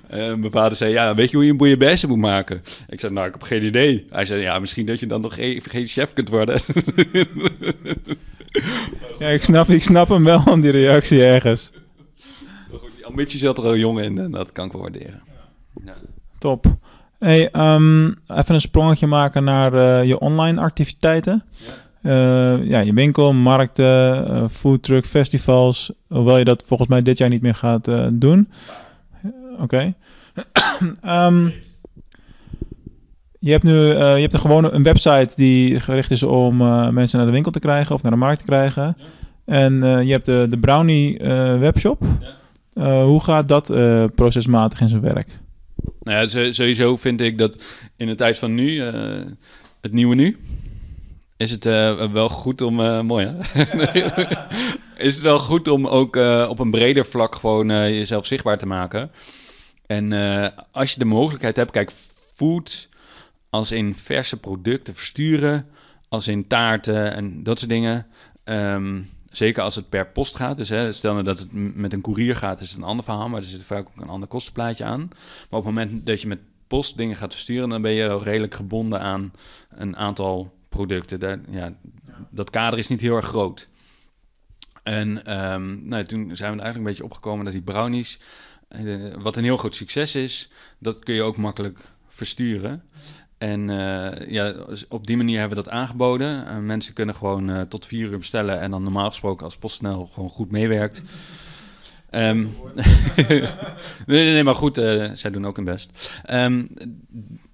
En 0.07 0.39
mijn 0.39 0.51
vader 0.51 0.77
zei, 0.77 0.91
ja, 0.91 1.15
weet 1.15 1.29
je 1.29 1.35
hoe 1.35 1.45
je 1.45 1.51
een 1.51 1.57
bouillabaisse 1.57 2.07
moet 2.07 2.17
maken? 2.17 2.61
Ik 2.89 2.99
zei, 2.99 3.13
nou, 3.13 3.27
ik 3.27 3.33
heb 3.33 3.41
geen 3.41 3.63
idee. 3.63 4.05
Hij 4.09 4.25
zei, 4.25 4.41
ja, 4.41 4.59
misschien 4.59 4.85
dat 4.85 4.99
je 4.99 5.07
dan 5.07 5.21
nog 5.21 5.37
even 5.37 5.71
geen 5.71 5.85
chef 5.85 6.13
kunt 6.13 6.29
worden. 6.29 6.59
Ja, 9.19 9.27
ik 9.27 9.43
snap, 9.43 9.69
ik 9.69 9.83
snap 9.83 10.07
hem 10.07 10.23
wel 10.23 10.43
om 10.45 10.61
die 10.61 10.71
reactie 10.71 11.23
ergens. 11.23 11.71
Maar 12.71 12.79
goed, 12.79 12.91
die 12.95 13.05
ambitie 13.05 13.39
zat 13.39 13.57
er 13.57 13.63
al 13.63 13.75
jong 13.75 14.01
in 14.01 14.17
en 14.17 14.31
dat 14.31 14.51
kan 14.51 14.65
ik 14.65 14.71
wel 14.71 14.81
waarderen. 14.81 15.23
Ja. 15.85 15.95
Top. 16.37 16.77
Hey, 17.19 17.51
ehm, 17.51 18.05
even 18.27 18.53
een 18.53 18.61
sprongetje 18.61 19.07
maken 19.07 19.43
naar 19.43 19.73
eh, 19.73 20.07
je 20.07 20.19
online 20.19 20.61
activiteiten. 20.61 21.43
Ja. 22.01 22.55
ja, 22.55 22.79
je 22.79 22.93
winkel, 22.93 23.33
markten, 23.33 24.27
eh 24.27 24.43
foodtruck, 24.51 25.05
festivals. 25.05 25.91
Hoewel 26.07 26.37
je 26.37 26.43
dat 26.43 26.63
volgens 26.65 26.89
mij 26.89 27.01
dit 27.01 27.17
jaar 27.17 27.29
niet 27.29 27.41
meer 27.41 27.55
gaat 27.55 27.87
eh, 27.87 28.07
doen. 28.11 28.49
Oké. 29.59 29.93
Ehm, 31.01 31.49
je 33.39 33.51
hebt 33.51 33.63
nu 33.63 33.89
eh, 33.89 34.15
je 34.15 34.21
hebt 34.21 34.33
een 34.33 34.39
gewone 34.39 34.69
een 34.71 34.83
website 34.83 35.33
die 35.35 35.79
gericht 35.79 36.11
is 36.11 36.23
om 36.23 36.61
eh, 36.61 36.89
mensen 36.89 37.17
naar 37.17 37.27
de 37.27 37.33
winkel 37.33 37.51
te 37.51 37.59
krijgen 37.59 37.95
of 37.95 38.01
naar 38.01 38.11
de 38.11 38.17
markt 38.17 38.39
te 38.39 38.45
krijgen. 38.45 38.97
En 39.45 39.83
eh, 39.83 40.01
je 40.03 40.11
hebt 40.11 40.25
de, 40.25 40.45
de 40.49 40.57
Brownie 40.57 41.19
eh, 41.19 41.59
webshop. 41.59 42.03
Eh, 42.73 43.03
hoe 43.03 43.23
gaat 43.23 43.47
dat 43.47 43.69
eh, 43.69 44.03
procesmatig 44.15 44.81
in 44.81 44.89
zijn 44.89 45.01
werk? 45.01 45.39
Nou 45.99 46.27
ja, 46.27 46.51
sowieso 46.51 46.97
vind 46.97 47.21
ik 47.21 47.37
dat 47.37 47.63
in 47.95 48.07
de 48.07 48.15
tijd 48.15 48.37
van 48.37 48.53
nu, 48.55 48.81
eh, 48.87 49.25
het 49.81 49.91
nieuwe 49.91 50.15
nu, 50.15 50.37
is 51.37 51.51
het 51.51 51.65
eh, 51.65 52.11
wel 52.11 52.29
goed 52.29 52.61
om... 52.61 52.79
eh, 52.79 53.01
mooi, 53.01 53.25
hè? 53.25 53.61
is 55.07 55.13
het 55.13 55.23
wel 55.23 55.39
goed 55.39 55.67
om 55.67 55.87
ook 55.87 56.15
op 56.49 56.59
een 56.59 56.71
breder 56.71 57.05
vlak 57.05 57.35
gewoon 57.35 57.67
jezelf 57.67 58.25
zichtbaar 58.25 58.57
te 58.57 58.65
maken. 58.65 59.11
En 59.85 60.11
als 60.71 60.93
je 60.93 60.99
de 60.99 61.05
mogelijkheid 61.05 61.55
hebt, 61.55 61.71
kijk, 61.71 61.91
food 62.33 62.89
als 63.49 63.71
in 63.71 63.95
verse 63.95 64.39
producten 64.39 64.93
versturen, 64.93 65.67
als 66.09 66.27
in 66.27 66.47
taarten 66.47 67.13
en 67.13 67.43
dat 67.43 67.59
soort 67.59 67.71
dingen. 67.71 68.07
Ehm, 68.43 69.01
zeker 69.37 69.63
als 69.63 69.75
het 69.75 69.89
per 69.89 70.07
post 70.07 70.35
gaat. 70.35 70.57
Dus 70.57 70.69
hè, 70.69 70.91
stel 70.91 71.13
nou 71.13 71.23
dat 71.23 71.39
het 71.39 71.49
met 71.75 71.93
een 71.93 72.01
koerier 72.01 72.35
gaat, 72.35 72.61
is 72.61 72.69
het 72.69 72.77
een 72.77 72.83
ander 72.83 73.05
verhaal, 73.05 73.29
maar 73.29 73.41
er 73.41 73.47
zit 73.47 73.63
vaak 73.63 73.87
ook 73.87 74.01
een 74.01 74.09
ander 74.09 74.29
kostenplaatje 74.29 74.83
aan. 74.83 74.99
Maar 75.49 75.59
op 75.59 75.65
het 75.65 75.73
moment 75.73 76.05
dat 76.05 76.21
je 76.21 76.27
met 76.27 76.39
post 76.67 76.97
dingen 76.97 77.15
gaat 77.15 77.33
versturen, 77.33 77.69
dan 77.69 77.81
ben 77.81 77.91
je 77.91 78.17
redelijk 78.17 78.53
gebonden 78.53 79.01
aan 79.01 79.33
een 79.69 79.97
aantal 79.97 80.53
producten. 80.69 81.19
Daar, 81.19 81.39
ja, 81.49 81.73
dat 82.29 82.49
kader 82.49 82.79
is 82.79 82.87
niet 82.87 83.01
heel 83.01 83.15
erg 83.15 83.25
groot. 83.25 83.69
En 84.83 85.25
ehm, 85.25 85.87
nou, 85.87 86.03
toen 86.03 86.35
zijn 86.35 86.51
we 86.51 86.57
er 86.57 86.63
eigenlijk 86.63 86.77
een 86.77 86.83
beetje 86.83 87.03
opgekomen 87.03 87.45
dat 87.45 87.53
die 87.53 87.63
brownies, 87.63 88.19
eh, 88.67 89.13
wat 89.17 89.35
een 89.35 89.43
heel 89.43 89.57
groot 89.57 89.75
succes 89.75 90.15
is, 90.15 90.49
dat 90.79 90.99
kun 90.99 91.15
je 91.15 91.21
ook 91.21 91.37
makkelijk 91.37 91.91
versturen. 92.07 92.83
En 93.37 93.69
eh, 93.69 94.29
ja, 94.29 94.53
op 94.89 95.07
die 95.07 95.17
manier 95.17 95.39
hebben 95.39 95.57
we 95.57 95.63
dat 95.63 95.73
aangeboden. 95.73 96.43
Uh, 96.43 96.57
mensen 96.57 96.93
kunnen 96.93 97.15
gewoon 97.15 97.49
uh, 97.49 97.61
tot 97.61 97.85
vier 97.85 98.09
uur 98.09 98.17
bestellen 98.17 98.59
en 98.59 98.71
dan 98.71 98.83
normaal 98.83 99.09
gesproken 99.09 99.45
als 99.45 99.57
PostNL 99.57 100.05
gewoon 100.05 100.29
goed 100.29 100.51
meewerkt. 100.51 101.01
Um, 102.11 102.49
nee, 104.05 104.23
nee, 104.23 104.43
maar 104.43 104.55
goed, 104.55 104.75
zij 105.13 105.31
doen 105.31 105.47
ook 105.47 105.55
hun 105.55 105.65
best. 105.65 106.21
Um, 106.31 106.69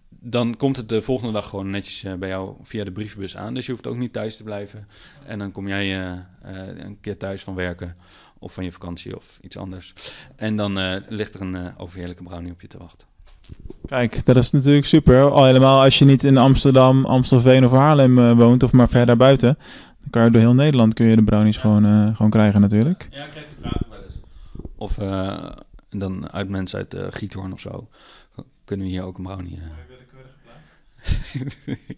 dan 0.10 0.58
komt 0.58 0.75
het 0.75 0.90
de 0.90 1.02
volgende 1.02 1.34
dag 1.34 1.50
gewoon 1.50 1.70
netjes 1.70 2.18
bij 2.20 2.30
jou 2.30 2.56
via 2.62 2.84
de 2.84 2.92
brievenbus 2.92 3.38
aan. 3.38 3.54
Dus 3.54 3.66
je 3.66 3.72
hoeft 3.72 3.88
ook 3.88 3.98
niet 3.98 4.13
thuis 4.13 4.36
te 4.36 4.44
blijven. 4.44 4.88
En 5.25 5.40
dan 5.40 5.52
kom 5.52 5.68
jij 5.68 5.96
een 6.42 6.98
keer 7.02 7.18
thuis 7.18 7.44
van 7.44 7.56
werken 7.56 7.98
of 8.40 8.54
van 8.54 8.63
je 8.63 8.72
vakantie 8.72 9.16
of 9.16 9.40
iets 9.42 9.58
anders. 9.58 9.94
En 10.36 10.56
dan 10.56 11.02
ligt 11.08 11.34
er 11.34 11.42
een 11.42 11.78
overheerlijke 11.78 12.24
brownie 12.24 12.52
op 12.52 12.62
je 12.62 12.68
te 12.68 12.78
wachten. 12.78 13.08
Kijk, 13.86 14.25
dat 14.25 14.38
is 14.38 14.51
natuurlijk 14.51 14.86
super. 14.86 15.31
Al 15.31 15.45
helemaal 15.45 15.81
als 15.81 16.00
je 16.00 16.05
niet 16.05 16.24
in 16.24 16.38
Amsterdam, 16.38 17.05
Amstelveen 17.05 17.65
of 17.65 17.72
Haarlem 17.72 18.19
uh, 18.19 18.38
woont, 18.38 18.63
of 18.63 18.72
maar 18.72 18.89
ver 18.89 19.17
buiten, 19.17 19.57
Dan 20.00 20.10
kan 20.10 20.24
je 20.24 20.31
door 20.31 20.41
heel 20.41 20.53
Nederland 20.53 20.93
kun 20.93 21.05
je 21.05 21.15
de 21.15 21.24
brownies 21.24 21.57
gewoon, 21.57 21.86
uh, 21.86 22.15
gewoon 22.15 22.31
krijgen 22.31 22.62
natuurlijk. 22.62 23.07
Ja, 23.12 23.24
ik 23.24 23.29
krijg 23.31 23.45
die 23.45 23.55
vraag 23.60 23.81
wel 23.89 24.00
eens. 24.03 24.19
Of 24.75 24.98
uh, 24.98 25.45
dan 25.89 26.31
uit 26.31 26.50
mensen 26.50 26.77
uit 26.77 26.93
uh, 26.93 27.01
Giethoorn 27.10 27.53
of 27.53 27.60
zo. 27.60 27.88
Kunnen 28.65 28.86
we 28.86 28.91
hier 28.91 29.03
ook 29.03 29.17
een 29.17 29.24
brownie... 29.24 29.60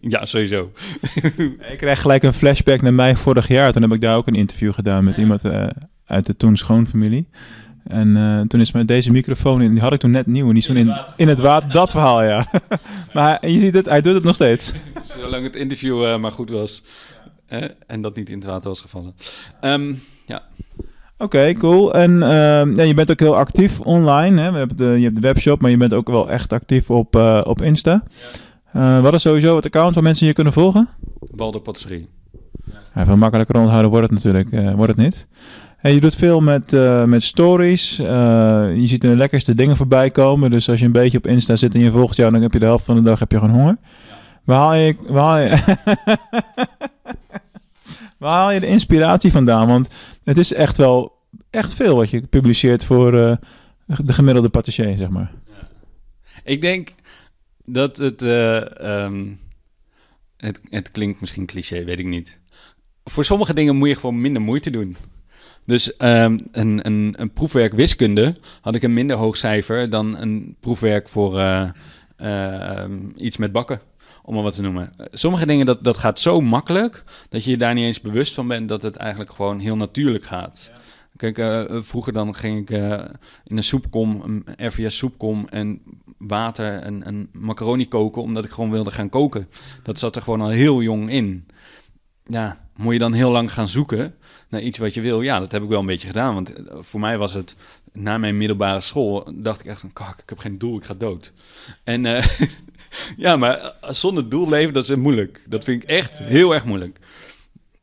ja, 0.00 0.24
sowieso. 0.24 0.72
ik 1.70 1.74
krijg 1.76 2.00
gelijk 2.00 2.22
een 2.22 2.32
flashback 2.32 2.82
naar 2.82 2.94
mij 2.94 3.16
vorig 3.16 3.48
jaar. 3.48 3.72
Toen 3.72 3.82
heb 3.82 3.92
ik 3.92 4.00
daar 4.00 4.16
ook 4.16 4.26
een 4.26 4.34
interview 4.34 4.72
gedaan 4.72 5.04
met 5.04 5.16
iemand 5.16 5.44
uit 6.06 6.26
de 6.26 6.36
toen 6.36 6.56
schoonfamilie. 6.56 7.28
En 7.86 8.16
uh, 8.16 8.40
toen 8.40 8.60
is 8.60 8.72
met 8.72 8.88
deze 8.88 9.12
microfoon 9.12 9.62
in, 9.62 9.72
die 9.72 9.80
had 9.80 9.92
ik 9.92 10.00
toen 10.00 10.10
net 10.10 10.26
nieuw, 10.26 10.50
niet 10.50 10.64
zo 10.64 10.72
in, 10.72 10.96
in 11.16 11.28
het 11.28 11.40
water. 11.40 11.70
Dat 11.70 11.90
verhaal, 11.90 12.22
ja. 12.22 12.50
maar 13.14 13.48
je 13.48 13.58
ziet 13.58 13.74
het, 13.74 13.86
hij 13.86 14.00
doet 14.00 14.14
het 14.14 14.24
nog 14.24 14.34
steeds. 14.34 14.72
Zolang 15.18 15.44
het 15.44 15.56
interview 15.56 16.02
uh, 16.02 16.18
maar 16.18 16.32
goed 16.32 16.50
was 16.50 16.84
uh, 17.48 17.64
en 17.86 18.00
dat 18.00 18.16
niet 18.16 18.28
in 18.28 18.38
het 18.38 18.46
water 18.46 18.68
was 18.68 18.80
gevallen. 18.80 19.14
Um, 19.60 20.02
ja. 20.26 20.42
Oké, 21.18 21.24
okay, 21.24 21.52
cool. 21.52 21.94
En 21.94 22.22
ehm, 22.22 22.76
ja, 22.76 22.82
je 22.82 22.94
bent 22.94 23.10
ook 23.10 23.20
heel 23.20 23.36
actief 23.36 23.80
online. 23.80 24.40
Hè? 24.40 24.52
We 24.52 24.58
hebben 24.58 24.76
de, 24.76 24.84
je 24.84 25.04
hebt 25.04 25.14
de 25.14 25.20
webshop, 25.20 25.60
maar 25.60 25.70
je 25.70 25.76
bent 25.76 25.94
ook 25.94 26.08
wel 26.08 26.30
echt 26.30 26.52
actief 26.52 26.90
op, 26.90 27.14
op 27.44 27.62
Insta. 27.62 28.02
Ja. 28.72 29.00
wat 29.00 29.14
is 29.14 29.22
sowieso 29.22 29.56
het 29.56 29.64
account 29.64 29.94
waar 29.94 30.04
mensen 30.04 30.26
je 30.26 30.32
kunnen 30.32 30.52
volgen? 30.52 30.88
Walder 31.18 31.60
Patisserie. 31.60 32.06
Ja, 32.94 33.04
veel 33.04 33.16
makkelijker 33.16 33.60
onthouden 33.60 33.90
wordt 33.90 34.10
het 34.10 34.24
natuurlijk 34.24 34.76
wordt 34.76 34.92
het 34.92 35.00
niet. 35.02 35.28
Je 35.92 36.00
doet 36.00 36.14
veel 36.14 36.40
met, 36.40 36.72
uh, 36.72 37.04
met 37.04 37.22
stories. 37.22 38.00
Uh, 38.00 38.06
je 38.74 38.86
ziet 38.86 39.00
de 39.00 39.16
lekkerste 39.16 39.54
dingen 39.54 39.76
voorbij 39.76 40.10
komen. 40.10 40.50
Dus 40.50 40.68
als 40.68 40.80
je 40.80 40.86
een 40.86 40.92
beetje 40.92 41.18
op 41.18 41.26
Insta 41.26 41.56
zit 41.56 41.74
en 41.74 41.80
je 41.80 41.90
volgt 41.90 42.16
jou, 42.16 42.32
dan 42.32 42.42
heb 42.42 42.52
je 42.52 42.58
de 42.58 42.64
helft 42.64 42.84
van 42.84 42.96
de 42.96 43.02
dag 43.02 43.18
heb 43.18 43.32
je 43.32 43.38
gewoon 43.38 43.54
honger. 43.54 43.76
Waar 44.44 44.58
haal 44.58 44.74
je, 44.74 44.96
waar 45.06 45.24
haal 45.24 45.38
je, 45.38 45.76
waar 48.18 48.32
haal 48.32 48.50
je 48.50 48.60
de 48.60 48.66
inspiratie 48.66 49.30
vandaan? 49.30 49.68
Want 49.68 49.88
het 50.24 50.38
is 50.38 50.52
echt 50.52 50.76
wel 50.76 51.12
echt 51.50 51.74
veel 51.74 51.96
wat 51.96 52.10
je 52.10 52.20
publiceert 52.20 52.84
voor 52.84 53.14
uh, 53.14 53.36
de 53.86 54.12
gemiddelde 54.12 54.48
patissier, 54.48 54.96
zeg 54.96 55.08
maar. 55.08 55.32
Ja. 55.44 55.68
Ik 56.44 56.60
denk 56.60 56.94
dat 57.64 57.96
het, 57.96 58.22
um, 58.22 59.38
het... 60.36 60.60
Het 60.68 60.90
klinkt 60.90 61.20
misschien 61.20 61.46
cliché, 61.46 61.84
weet 61.84 61.98
ik 61.98 62.06
niet. 62.06 62.38
Voor 63.04 63.24
sommige 63.24 63.54
dingen 63.54 63.76
moet 63.76 63.88
je 63.88 63.94
gewoon 63.94 64.20
minder 64.20 64.42
moeite 64.42 64.70
doen. 64.70 64.96
Dus 65.66 65.92
um, 65.98 66.38
een, 66.52 66.86
een, 66.86 67.14
een, 67.16 67.32
proefwerk 67.32 67.72
wiskunde 67.72 68.36
had 68.60 68.74
ik 68.74 68.82
een 68.82 68.92
minder 68.92 69.16
hoog 69.16 69.36
cijfer 69.36 69.90
dan 69.90 70.16
een 70.18 70.56
proefwerk 70.60 71.08
voor 71.08 71.38
uh, 71.38 71.68
uh, 72.22 72.84
iets 73.16 73.36
met 73.36 73.52
bakken. 73.52 73.80
Om 74.22 74.34
maar 74.34 74.42
wat 74.42 74.54
te 74.54 74.62
noemen. 74.62 74.92
Sommige 75.10 75.46
dingen, 75.46 75.66
dat, 75.66 75.84
dat 75.84 75.98
gaat 75.98 76.20
zo 76.20 76.40
makkelijk 76.40 77.04
dat 77.28 77.44
je 77.44 77.50
je 77.50 77.56
daar 77.56 77.74
niet 77.74 77.84
eens 77.84 78.00
bewust 78.00 78.34
van 78.34 78.48
bent 78.48 78.68
dat 78.68 78.82
het 78.82 78.96
eigenlijk 78.96 79.32
gewoon 79.32 79.58
heel 79.58 79.76
natuurlijk 79.76 80.24
gaat. 80.24 80.70
Ja. 80.72 80.80
Kijk, 81.16 81.38
uh, 81.38 81.80
vroeger 81.82 82.12
dan 82.12 82.34
ging 82.34 82.60
ik 82.60 82.70
in 83.44 83.56
een 83.56 83.62
soepkom, 83.62 84.22
een 84.24 84.66
RVS 84.66 84.96
soepkom 84.96 85.46
en 85.48 85.82
water 86.18 86.78
en, 86.78 87.02
en 87.02 87.28
macaroni 87.32 87.88
koken, 87.88 88.22
omdat 88.22 88.44
ik 88.44 88.50
gewoon 88.50 88.70
wilde 88.70 88.90
gaan 88.90 89.08
koken. 89.08 89.48
Dat 89.82 89.98
zat 89.98 90.16
er 90.16 90.22
gewoon 90.22 90.40
al 90.40 90.48
heel 90.48 90.82
jong 90.82 91.10
in. 91.10 91.46
Ja, 92.26 92.68
moet 92.76 92.92
je 92.92 92.98
dan 92.98 93.12
heel 93.12 93.30
lang 93.30 93.52
gaan 93.52 93.68
zoeken 93.68 94.14
naar 94.48 94.60
iets 94.60 94.78
wat 94.78 94.94
je 94.94 95.00
wil. 95.00 95.20
Ja, 95.22 95.38
dat 95.38 95.52
heb 95.52 95.62
ik 95.62 95.68
wel 95.68 95.80
een 95.80 95.86
beetje 95.86 96.06
gedaan. 96.06 96.34
Want 96.34 96.52
eh, 96.52 96.76
voor 96.80 97.00
mij 97.00 97.18
was 97.18 97.32
het, 97.32 97.54
na 97.92 98.18
mijn 98.18 98.36
middelbare 98.36 98.80
school, 98.80 99.28
dacht 99.34 99.60
ik 99.60 99.66
echt 99.66 99.80
van, 99.80 99.92
kak, 99.92 100.18
ik 100.18 100.28
heb 100.28 100.38
geen 100.38 100.58
doel, 100.58 100.76
ik 100.76 100.84
ga 100.84 100.94
dood. 100.94 101.32
En 101.84 102.04
uh, 102.04 102.26
ja, 103.16 103.36
maar 103.36 103.58
eh, 103.58 103.90
zonder 103.90 104.28
doel 104.28 104.48
leven, 104.48 104.72
dat 104.72 104.88
is 104.88 104.96
moeilijk. 104.96 105.42
Dat 105.46 105.64
vind 105.64 105.82
ik 105.82 105.88
echt 105.88 106.18
heel 106.18 106.54
erg 106.54 106.64
moeilijk. 106.64 106.98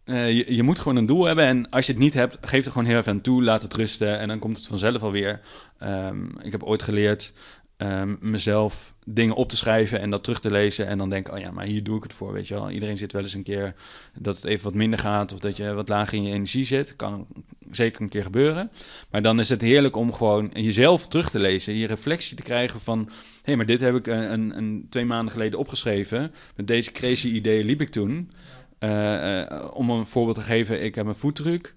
Je, 0.06 0.56
je, 0.56 0.64
moet 0.64 0.80
gewoon 0.80 0.98
een 0.98 1.06
doel 1.06 1.26
hebben. 1.26 1.46
En 1.46 1.70
als 1.70 1.86
je 1.86 1.92
het 1.92 2.02
niet 2.02 2.14
hebt, 2.14 2.38
geef 2.42 2.66
er 2.66 2.72
gewoon 2.72 2.88
heel 2.88 2.98
even 2.98 3.12
aan 3.12 3.22
toe. 3.22 3.44
Laat 3.44 3.62
het 3.62 3.74
rusten. 3.74 4.20
En 4.20 4.28
dan 4.28 4.40
komt 4.40 4.58
het 4.58 4.68
vanzelf 4.68 5.04
alweer. 5.04 5.42
Um, 5.84 6.32
ik 6.42 6.52
heb 6.52 6.64
ooit 6.64 6.82
geleerd 6.82 7.34
um, 7.78 8.18
mezelf 8.22 8.94
dingen 9.06 9.36
op 9.36 9.50
te 9.50 9.58
schrijven 9.58 10.00
en 10.00 10.10
dat 10.10 10.24
terug 10.24 10.40
te 10.40 10.52
lezen. 10.52 10.88
En 10.88 10.98
dan 10.98 11.10
denk 11.10 11.28
ik, 11.28 11.34
oh 11.34 11.40
ja, 11.40 11.52
maar 11.52 11.66
hier 11.66 11.84
doe 11.84 11.98
ik 11.98 12.04
het 12.04 12.14
voor, 12.14 12.34
weet 12.34 12.48
je 12.48 12.54
wel. 12.54 12.70
Iedereen 12.70 12.98
zit 12.98 13.12
wel 13.12 13.22
eens 13.22 13.34
een 13.34 13.44
keer 13.44 13.74
dat 14.18 14.36
het 14.36 14.46
even 14.46 14.64
wat 14.64 14.74
minder 14.74 15.00
gaat... 15.00 15.34
of 15.34 15.40
dat 15.40 15.58
je 15.58 15.74
wat 15.74 15.90
lager 15.90 16.18
in 16.18 16.24
je 16.24 16.34
energie 16.34 16.66
zit. 16.66 16.96
Kan 16.96 17.28
zeker 17.72 18.02
een 18.02 18.10
keer 18.10 18.24
gebeuren. 18.24 18.72
Maar 19.10 19.22
dan 19.22 19.40
is 19.40 19.50
het 19.50 19.62
heerlijk 19.62 19.96
om 19.96 20.14
gewoon 20.14 20.50
jezelf 20.54 21.08
terug 21.08 21.30
te 21.30 21.40
lezen. 21.40 21.74
Je 21.74 21.88
reflectie 21.88 22.36
te 22.36 22.44
krijgen 22.44 22.82
van... 22.82 23.00
hé, 23.00 23.14
hey, 23.44 23.56
maar 23.56 23.66
dit 23.66 23.80
heb 23.80 23.96
ik 23.96 24.08
een, 24.08 24.34
een, 24.34 24.58
een, 24.58 24.88
twee 24.90 25.06
maanden 25.06 25.32
geleden 25.32 25.60
opgeschreven. 25.60 26.34
Met 26.56 26.68
deze 26.68 26.92
crazy 26.92 27.28
ideeën 27.28 27.66
liep 27.66 27.82
ik 27.82 27.90
toen. 27.90 28.32
Uh, 28.80 28.90
uh, 28.90 29.68
om 29.74 29.90
een 29.90 30.06
voorbeeld 30.06 30.36
te 30.36 30.42
geven, 30.42 30.84
ik 30.84 30.96
heb 30.96 31.06
een 31.06 31.16
voetdruk... 31.16 31.76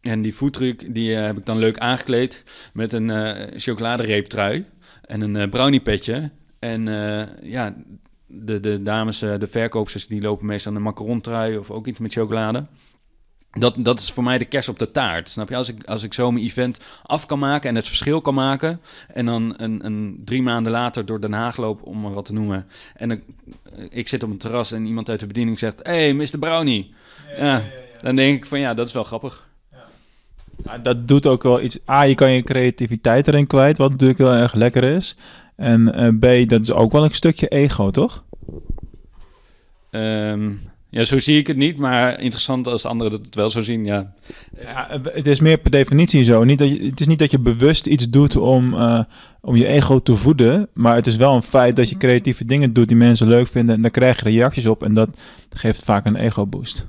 En 0.00 0.22
die 0.22 0.34
voetdruk 0.34 0.94
die 0.94 1.14
heb 1.14 1.38
ik 1.38 1.46
dan 1.46 1.58
leuk 1.58 1.78
aangekleed 1.78 2.44
met 2.72 2.92
een 2.92 3.50
chocoladereeptrui 3.56 4.64
en 5.06 5.20
een 5.20 5.34
uh, 5.34 5.48
brownie 5.48 5.80
petje. 5.80 6.30
En 6.58 6.86
uh, 6.86 7.22
ja, 7.42 7.74
de, 8.26 8.60
de 8.60 8.82
dames, 8.82 9.22
uh, 9.22 9.38
de 9.38 9.46
verkoopsters, 9.46 10.06
die 10.06 10.20
lopen 10.20 10.46
meestal 10.46 10.74
een 10.74 10.82
macaron 10.82 11.22
of 11.58 11.70
ook 11.70 11.86
iets 11.86 11.98
met 11.98 12.12
chocolade. 12.12 12.66
Dat, 13.50 13.74
dat 13.78 13.98
is 13.98 14.12
voor 14.12 14.22
mij 14.22 14.38
de 14.38 14.44
kers 14.44 14.68
op 14.68 14.78
de 14.78 14.90
taart. 14.90 15.30
Snap 15.30 15.48
je? 15.48 15.56
Als 15.56 15.68
ik, 15.68 15.84
als 15.84 16.02
ik 16.02 16.14
zo 16.14 16.30
mijn 16.30 16.44
event 16.44 16.78
af 17.02 17.26
kan 17.26 17.38
maken 17.38 17.68
en 17.68 17.74
het 17.74 17.86
verschil 17.86 18.20
kan 18.20 18.34
maken. 18.34 18.80
En 19.08 19.26
dan 19.26 19.54
een, 19.56 19.84
een 19.84 20.22
drie 20.24 20.42
maanden 20.42 20.72
later 20.72 21.06
door 21.06 21.20
Den 21.20 21.32
Haag 21.32 21.56
loop, 21.56 21.82
om 21.82 22.00
maar 22.00 22.12
wat 22.12 22.24
te 22.24 22.32
noemen. 22.32 22.66
En 22.94 23.08
dan, 23.08 23.20
ik 23.88 24.08
zit 24.08 24.22
op 24.22 24.30
een 24.30 24.38
terras 24.38 24.72
en 24.72 24.86
iemand 24.86 25.08
uit 25.08 25.20
de 25.20 25.26
bediening 25.26 25.58
zegt: 25.58 25.80
Hey, 25.82 26.12
Mr. 26.12 26.38
Brownie. 26.38 26.94
Ja, 27.36 27.44
ja, 27.44 27.54
ja, 27.54 27.62
dan 28.02 28.16
denk 28.16 28.36
ik 28.36 28.46
van 28.46 28.60
ja, 28.60 28.74
dat 28.74 28.86
is 28.86 28.92
wel 28.92 29.04
grappig. 29.04 29.46
Ja, 30.64 30.78
dat 30.78 31.08
doet 31.08 31.26
ook 31.26 31.42
wel 31.42 31.60
iets. 31.60 31.78
A, 31.90 32.02
je 32.02 32.14
kan 32.14 32.32
je 32.32 32.42
creativiteit 32.42 33.28
erin 33.28 33.46
kwijt, 33.46 33.78
wat 33.78 33.90
natuurlijk 33.90 34.18
heel 34.18 34.32
erg 34.32 34.54
lekker 34.54 34.84
is. 34.84 35.16
En 35.56 36.00
uh, 36.22 36.44
B, 36.44 36.48
dat 36.48 36.60
is 36.60 36.72
ook 36.72 36.92
wel 36.92 37.04
een 37.04 37.14
stukje 37.14 37.48
ego, 37.48 37.90
toch? 37.90 38.24
Um, 39.90 40.60
ja, 40.94 41.04
zo 41.04 41.18
zie 41.18 41.38
ik 41.38 41.46
het 41.46 41.56
niet, 41.56 41.76
maar 41.76 42.20
interessant 42.20 42.66
als 42.66 42.84
anderen 42.84 43.12
dat 43.12 43.26
het 43.26 43.34
wel 43.34 43.50
zo 43.50 43.60
zien, 43.60 43.84
ja. 43.84 44.12
ja 44.60 45.00
het 45.02 45.26
is 45.26 45.40
meer 45.40 45.58
per 45.58 45.70
definitie 45.70 46.24
zo. 46.24 46.44
Niet 46.44 46.58
dat 46.58 46.68
je, 46.68 46.84
het 46.84 47.00
is 47.00 47.06
niet 47.06 47.18
dat 47.18 47.30
je 47.30 47.38
bewust 47.38 47.86
iets 47.86 48.10
doet 48.10 48.36
om, 48.36 48.74
uh, 48.74 49.02
om 49.40 49.56
je 49.56 49.66
ego 49.66 49.98
te 49.98 50.14
voeden, 50.14 50.68
maar 50.72 50.94
het 50.94 51.06
is 51.06 51.16
wel 51.16 51.34
een 51.34 51.42
feit 51.42 51.76
dat 51.76 51.88
je 51.88 51.96
creatieve 51.96 52.44
dingen 52.44 52.72
doet 52.72 52.88
die 52.88 52.96
mensen 52.96 53.28
leuk 53.28 53.46
vinden 53.46 53.74
en 53.74 53.82
daar 53.82 53.90
krijg 53.90 54.22
je 54.22 54.30
reacties 54.30 54.66
op 54.66 54.82
en 54.82 54.92
dat 54.92 55.08
geeft 55.50 55.84
vaak 55.84 56.06
een 56.06 56.16
ego-boost. 56.16 56.86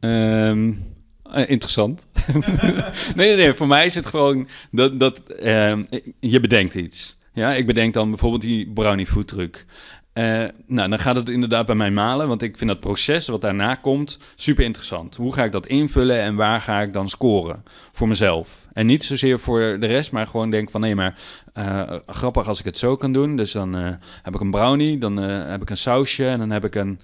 Um, 0.00 0.89
uh, 1.34 1.50
interessant. 1.50 2.06
nee, 2.34 2.82
nee, 3.14 3.36
nee. 3.36 3.52
Voor 3.52 3.66
mij 3.66 3.84
is 3.84 3.94
het 3.94 4.06
gewoon 4.06 4.48
dat, 4.70 4.98
dat 4.98 5.22
uh, 5.42 5.76
je 6.20 6.40
bedenkt 6.40 6.74
iets. 6.74 7.18
Ja, 7.32 7.52
ik 7.52 7.66
bedenk 7.66 7.94
dan 7.94 8.08
bijvoorbeeld 8.08 8.42
die 8.42 8.70
brownie 8.72 9.06
foodtruck. 9.06 9.66
Uh, 10.14 10.44
nou, 10.66 10.88
dan 10.88 10.98
gaat 10.98 11.16
het 11.16 11.28
inderdaad 11.28 11.66
bij 11.66 11.74
mij 11.74 11.90
malen, 11.90 12.28
want 12.28 12.42
ik 12.42 12.56
vind 12.56 12.70
dat 12.70 12.80
proces 12.80 13.28
wat 13.28 13.40
daarna 13.40 13.74
komt 13.74 14.18
super 14.36 14.64
interessant. 14.64 15.16
Hoe 15.16 15.32
ga 15.32 15.44
ik 15.44 15.52
dat 15.52 15.66
invullen 15.66 16.20
en 16.20 16.34
waar 16.34 16.60
ga 16.60 16.80
ik 16.80 16.92
dan 16.92 17.08
scoren 17.08 17.64
voor 17.92 18.08
mezelf? 18.08 18.68
En 18.72 18.86
niet 18.86 19.04
zozeer 19.04 19.38
voor 19.38 19.60
de 19.60 19.86
rest, 19.86 20.12
maar 20.12 20.26
gewoon 20.26 20.50
denk 20.50 20.70
van 20.70 20.80
nee, 20.80 20.94
maar 20.94 21.18
uh, 21.54 21.82
grappig 22.06 22.48
als 22.48 22.58
ik 22.58 22.64
het 22.64 22.78
zo 22.78 22.96
kan 22.96 23.12
doen. 23.12 23.36
Dus 23.36 23.52
dan 23.52 23.74
heb 24.22 24.34
ik 24.34 24.40
een 24.40 24.50
brownie, 24.50 24.98
dan 24.98 25.16
heb 25.26 25.62
ik 25.62 25.70
een 25.70 25.76
sausje 25.76 26.26
en 26.26 26.38
dan 26.38 26.50
heb 26.50 26.64
ik 26.64 26.74
een, 26.74 27.00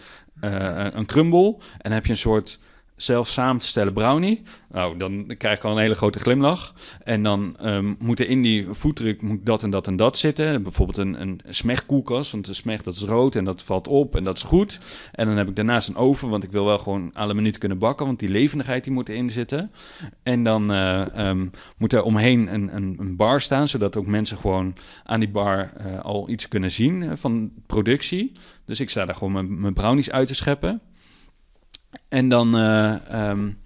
een 0.92 1.06
crumble 1.06 1.46
en 1.56 1.82
dan 1.82 1.92
heb 1.92 2.04
je 2.04 2.10
een 2.10 2.16
soort 2.16 2.58
zelf 2.96 3.28
samen 3.28 3.60
te 3.60 3.66
stellen 3.66 3.92
brownie. 3.92 4.42
Nou, 4.70 4.96
dan 4.96 5.34
krijg 5.38 5.56
ik 5.56 5.64
al 5.64 5.70
een 5.70 5.78
hele 5.78 5.94
grote 5.94 6.18
glimlach. 6.18 6.74
En 7.04 7.22
dan 7.22 7.56
ehm, 7.58 7.94
moet 7.98 8.20
er 8.20 8.28
in 8.28 8.42
die 8.42 8.66
voetdruk 8.70 9.22
moet 9.22 9.46
dat 9.46 9.62
en 9.62 9.70
dat 9.70 9.86
en 9.86 9.96
dat 9.96 10.16
zitten. 10.16 10.62
Bijvoorbeeld 10.62 10.98
een, 10.98 11.20
een 11.20 11.40
smegkoelkast, 11.48 12.32
want 12.32 12.46
de 12.46 12.54
smeg 12.54 12.82
dat 12.82 12.94
is 12.94 13.02
rood 13.02 13.34
en 13.34 13.44
dat 13.44 13.62
valt 13.62 13.88
op 13.88 14.16
en 14.16 14.24
dat 14.24 14.36
is 14.36 14.42
goed. 14.42 14.80
En 15.12 15.26
dan 15.26 15.36
heb 15.36 15.48
ik 15.48 15.56
daarnaast 15.56 15.88
een 15.88 15.96
oven, 15.96 16.28
want 16.28 16.42
ik 16.42 16.50
wil 16.50 16.64
wel 16.64 16.78
gewoon 16.78 17.10
alle 17.12 17.34
minuut 17.34 17.58
kunnen 17.58 17.78
bakken, 17.78 18.06
want 18.06 18.18
die 18.18 18.28
levendigheid 18.28 18.84
die 18.84 18.92
moet 18.92 19.08
erin 19.08 19.30
zitten. 19.30 19.70
En 20.22 20.44
dan 20.44 20.72
eh, 20.72 21.28
ehm, 21.28 21.46
moet 21.76 21.92
er 21.92 22.02
omheen 22.02 22.54
een, 22.54 22.76
een, 22.76 22.96
een, 22.98 23.16
bar 23.16 23.40
staan, 23.40 23.68
zodat 23.68 23.96
ook 23.96 24.06
mensen 24.06 24.36
gewoon 24.36 24.74
aan 25.04 25.20
die 25.20 25.28
bar 25.28 25.72
eh, 25.76 26.00
al 26.00 26.28
iets 26.28 26.48
kunnen 26.48 26.70
zien 26.70 27.02
eh, 27.02 27.10
van 27.14 27.50
productie. 27.66 28.32
Dus 28.64 28.80
ik 28.80 28.90
sta 28.90 29.04
daar 29.04 29.14
gewoon 29.14 29.32
mijn, 29.32 29.60
mijn 29.60 29.74
brownies 29.74 30.10
uit 30.10 30.26
te 30.26 30.34
scheppen. 30.34 30.80
En 32.08 32.28
dan 32.28 32.56
uh, 32.56 33.28
um, 33.28 33.58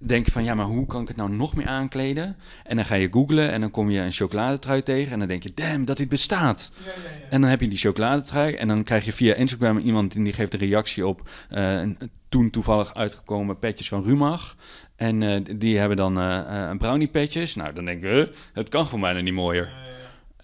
denk 0.00 0.26
je 0.26 0.32
van, 0.32 0.44
ja, 0.44 0.54
maar 0.54 0.66
hoe 0.66 0.86
kan 0.86 1.02
ik 1.02 1.08
het 1.08 1.16
nou 1.16 1.30
nog 1.30 1.56
meer 1.56 1.66
aankleden? 1.66 2.36
En 2.64 2.76
dan 2.76 2.84
ga 2.84 2.94
je 2.94 3.08
googlen 3.10 3.52
en 3.52 3.60
dan 3.60 3.70
kom 3.70 3.90
je 3.90 4.00
een 4.00 4.12
chocoladetrui 4.12 4.82
tegen. 4.82 5.12
En 5.12 5.18
dan 5.18 5.28
denk 5.28 5.42
je, 5.42 5.52
damn, 5.54 5.84
dat 5.84 5.96
dit 5.96 6.08
bestaat. 6.08 6.72
Ja, 6.84 6.84
ja, 6.84 6.92
ja. 7.18 7.30
En 7.30 7.40
dan 7.40 7.50
heb 7.50 7.60
je 7.60 7.68
die 7.68 7.78
chocoladetrui. 7.78 8.54
En 8.54 8.68
dan 8.68 8.82
krijg 8.82 9.04
je 9.04 9.12
via 9.12 9.34
Instagram 9.34 9.78
iemand 9.78 10.12
die 10.12 10.32
geeft 10.32 10.52
een 10.52 10.58
reactie 10.58 11.06
op... 11.06 11.28
Uh, 11.50 11.80
een, 11.80 11.98
toen 12.28 12.50
toevallig 12.50 12.94
uitgekomen 12.94 13.58
petjes 13.58 13.88
van 13.88 14.02
Rumach. 14.02 14.56
En 14.96 15.20
uh, 15.20 15.40
die 15.56 15.78
hebben 15.78 15.96
dan 15.96 16.16
een 16.16 16.78
brownie 16.78 17.08
petjes. 17.08 17.54
Nou, 17.54 17.72
dan 17.72 17.84
denk 17.84 18.02
je, 18.02 18.34
het 18.52 18.68
kan 18.68 18.86
voor 18.86 19.00
mij 19.00 19.12
nog 19.12 19.22
niet 19.22 19.34
mooier. 19.34 19.72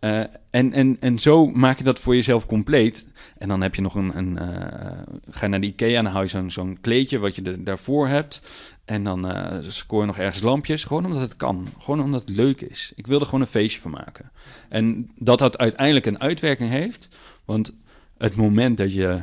Uh, 0.01 0.21
en, 0.51 0.73
en, 0.73 0.97
en 1.01 1.19
zo 1.19 1.47
maak 1.47 1.79
je 1.79 1.85
dat 1.85 1.99
voor 1.99 2.15
jezelf 2.15 2.47
compleet. 2.47 3.07
En 3.39 3.49
dan 3.49 3.61
heb 3.61 3.75
je 3.75 3.83
nog 3.83 3.95
een. 3.95 4.17
een 4.17 4.33
uh, 4.33 5.03
ga 5.31 5.47
naar 5.47 5.61
de 5.61 5.67
IKEA 5.67 5.99
en 5.99 6.05
dan 6.05 6.13
hou 6.13 6.25
je 6.25 6.31
zo'n 6.31 6.51
zo'n 6.51 6.79
kleedje 6.81 7.19
wat 7.19 7.37
je 7.37 7.43
er, 7.43 7.65
daarvoor 7.65 8.09
hebt. 8.09 8.41
En 8.85 9.05
dan 9.05 9.31
uh, 9.31 9.59
scoor 9.61 10.01
je 10.01 10.07
nog 10.07 10.19
ergens 10.19 10.43
lampjes. 10.43 10.85
Gewoon 10.85 11.07
omdat 11.07 11.21
het 11.21 11.37
kan. 11.37 11.69
Gewoon 11.79 12.03
omdat 12.03 12.21
het 12.21 12.37
leuk 12.37 12.61
is. 12.61 12.93
Ik 12.97 13.07
wil 13.07 13.21
er 13.21 13.25
gewoon 13.25 13.41
een 13.41 13.47
feestje 13.47 13.81
van 13.81 13.91
maken. 13.91 14.31
En 14.69 15.11
dat 15.17 15.39
dat 15.39 15.59
uiteindelijk 15.59 16.07
een 16.07 16.21
uitwerking 16.21 16.71
heeft. 16.71 17.09
Want 17.45 17.77
het 18.19 18.37
moment 18.37 18.77
dat 18.77 18.93
je. 18.93 19.23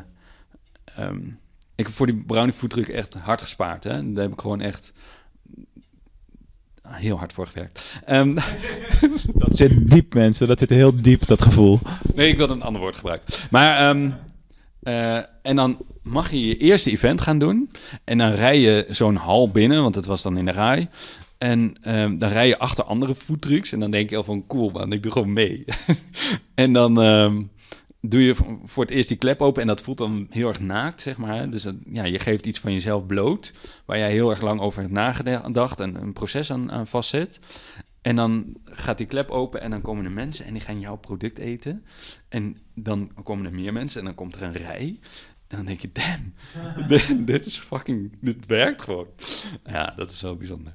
Um, 0.99 1.39
ik 1.75 1.85
heb 1.85 1.95
voor 1.95 2.05
die 2.05 2.23
brownie 2.23 2.53
voetdruk 2.53 2.87
echt 2.87 3.13
hard 3.13 3.41
gespaard. 3.41 3.83
Hè? 3.83 4.13
Daar 4.13 4.23
heb 4.23 4.33
ik 4.33 4.41
gewoon 4.41 4.61
echt 4.61 4.93
heel 6.89 7.17
hard 7.17 7.33
voor 7.33 7.47
gewerkt. 7.47 8.01
Um, 8.09 8.33
dat 9.43 9.55
zit 9.57 9.89
diep, 9.91 10.13
mensen. 10.13 10.47
Dat 10.47 10.59
zit 10.59 10.69
heel 10.69 11.01
diep, 11.01 11.27
dat 11.27 11.41
gevoel. 11.41 11.79
Nee, 12.15 12.29
ik 12.29 12.37
wil 12.37 12.49
een 12.49 12.61
ander 12.61 12.81
woord 12.81 12.95
gebruiken. 12.95 13.33
Maar, 13.49 13.89
um, 13.89 14.15
uh, 14.83 15.15
en 15.41 15.55
dan 15.55 15.77
mag 16.03 16.31
je 16.31 16.45
je 16.45 16.57
eerste 16.57 16.91
event 16.91 17.21
gaan 17.21 17.39
doen. 17.39 17.71
En 18.03 18.17
dan 18.17 18.31
rij 18.31 18.59
je 18.59 18.85
zo'n 18.89 19.15
hal 19.15 19.51
binnen, 19.51 19.81
want 19.81 19.95
het 19.95 20.05
was 20.05 20.21
dan 20.21 20.37
in 20.37 20.45
de 20.45 20.51
rij. 20.51 20.89
En 21.37 21.75
um, 21.87 22.19
dan 22.19 22.29
rij 22.29 22.47
je 22.47 22.59
achter 22.59 22.83
andere 22.83 23.15
foodtrucks. 23.15 23.71
En 23.71 23.79
dan 23.79 23.91
denk 23.91 24.09
je 24.09 24.17
al 24.17 24.23
van, 24.23 24.47
cool 24.47 24.69
man, 24.69 24.91
ik 24.91 25.03
doe 25.03 25.11
gewoon 25.11 25.33
mee. 25.33 25.65
en 26.55 26.73
dan 26.73 26.99
doe 28.09 28.23
je 28.23 28.35
voor 28.63 28.83
het 28.83 28.93
eerst 28.93 29.07
die 29.07 29.17
klep 29.17 29.41
open 29.41 29.61
en 29.61 29.67
dat 29.67 29.81
voelt 29.81 29.97
dan 29.97 30.27
heel 30.29 30.47
erg 30.47 30.59
naakt, 30.59 31.01
zeg 31.01 31.17
maar. 31.17 31.49
Dus 31.49 31.67
ja, 31.89 32.03
je 32.03 32.19
geeft 32.19 32.45
iets 32.45 32.59
van 32.59 32.71
jezelf 32.71 33.05
bloot, 33.05 33.53
waar 33.85 33.97
jij 33.97 34.11
heel 34.11 34.29
erg 34.29 34.41
lang 34.41 34.59
over 34.59 34.81
hebt 34.81 34.93
nagedacht 34.93 35.79
en 35.79 36.01
een 36.01 36.13
proces 36.13 36.51
aan, 36.51 36.87
vastzet. 36.87 37.39
En 38.01 38.15
dan 38.15 38.55
gaat 38.63 38.97
die 38.97 39.07
klep 39.07 39.31
open 39.31 39.61
en 39.61 39.69
dan 39.69 39.81
komen 39.81 40.05
er 40.05 40.11
mensen 40.11 40.45
en 40.45 40.53
die 40.53 40.61
gaan 40.61 40.79
jouw 40.79 40.95
product 40.95 41.37
eten. 41.37 41.83
En 42.29 42.57
dan 42.73 43.11
komen 43.23 43.45
er 43.45 43.53
meer 43.53 43.73
mensen 43.73 43.99
en 43.99 44.05
dan 44.05 44.15
komt 44.15 44.35
er 44.35 44.41
een 44.41 44.53
rij. 44.53 44.99
En 45.47 45.57
dan 45.57 45.65
denk 45.65 45.79
je, 45.79 45.89
damn, 45.93 47.25
dit 47.25 47.45
is 47.45 47.59
fucking, 47.59 48.11
dit 48.21 48.45
werkt 48.45 48.81
gewoon. 48.81 49.07
Ja, 49.65 49.93
dat 49.95 50.11
is 50.11 50.17
zo 50.17 50.35
bijzonder. 50.35 50.73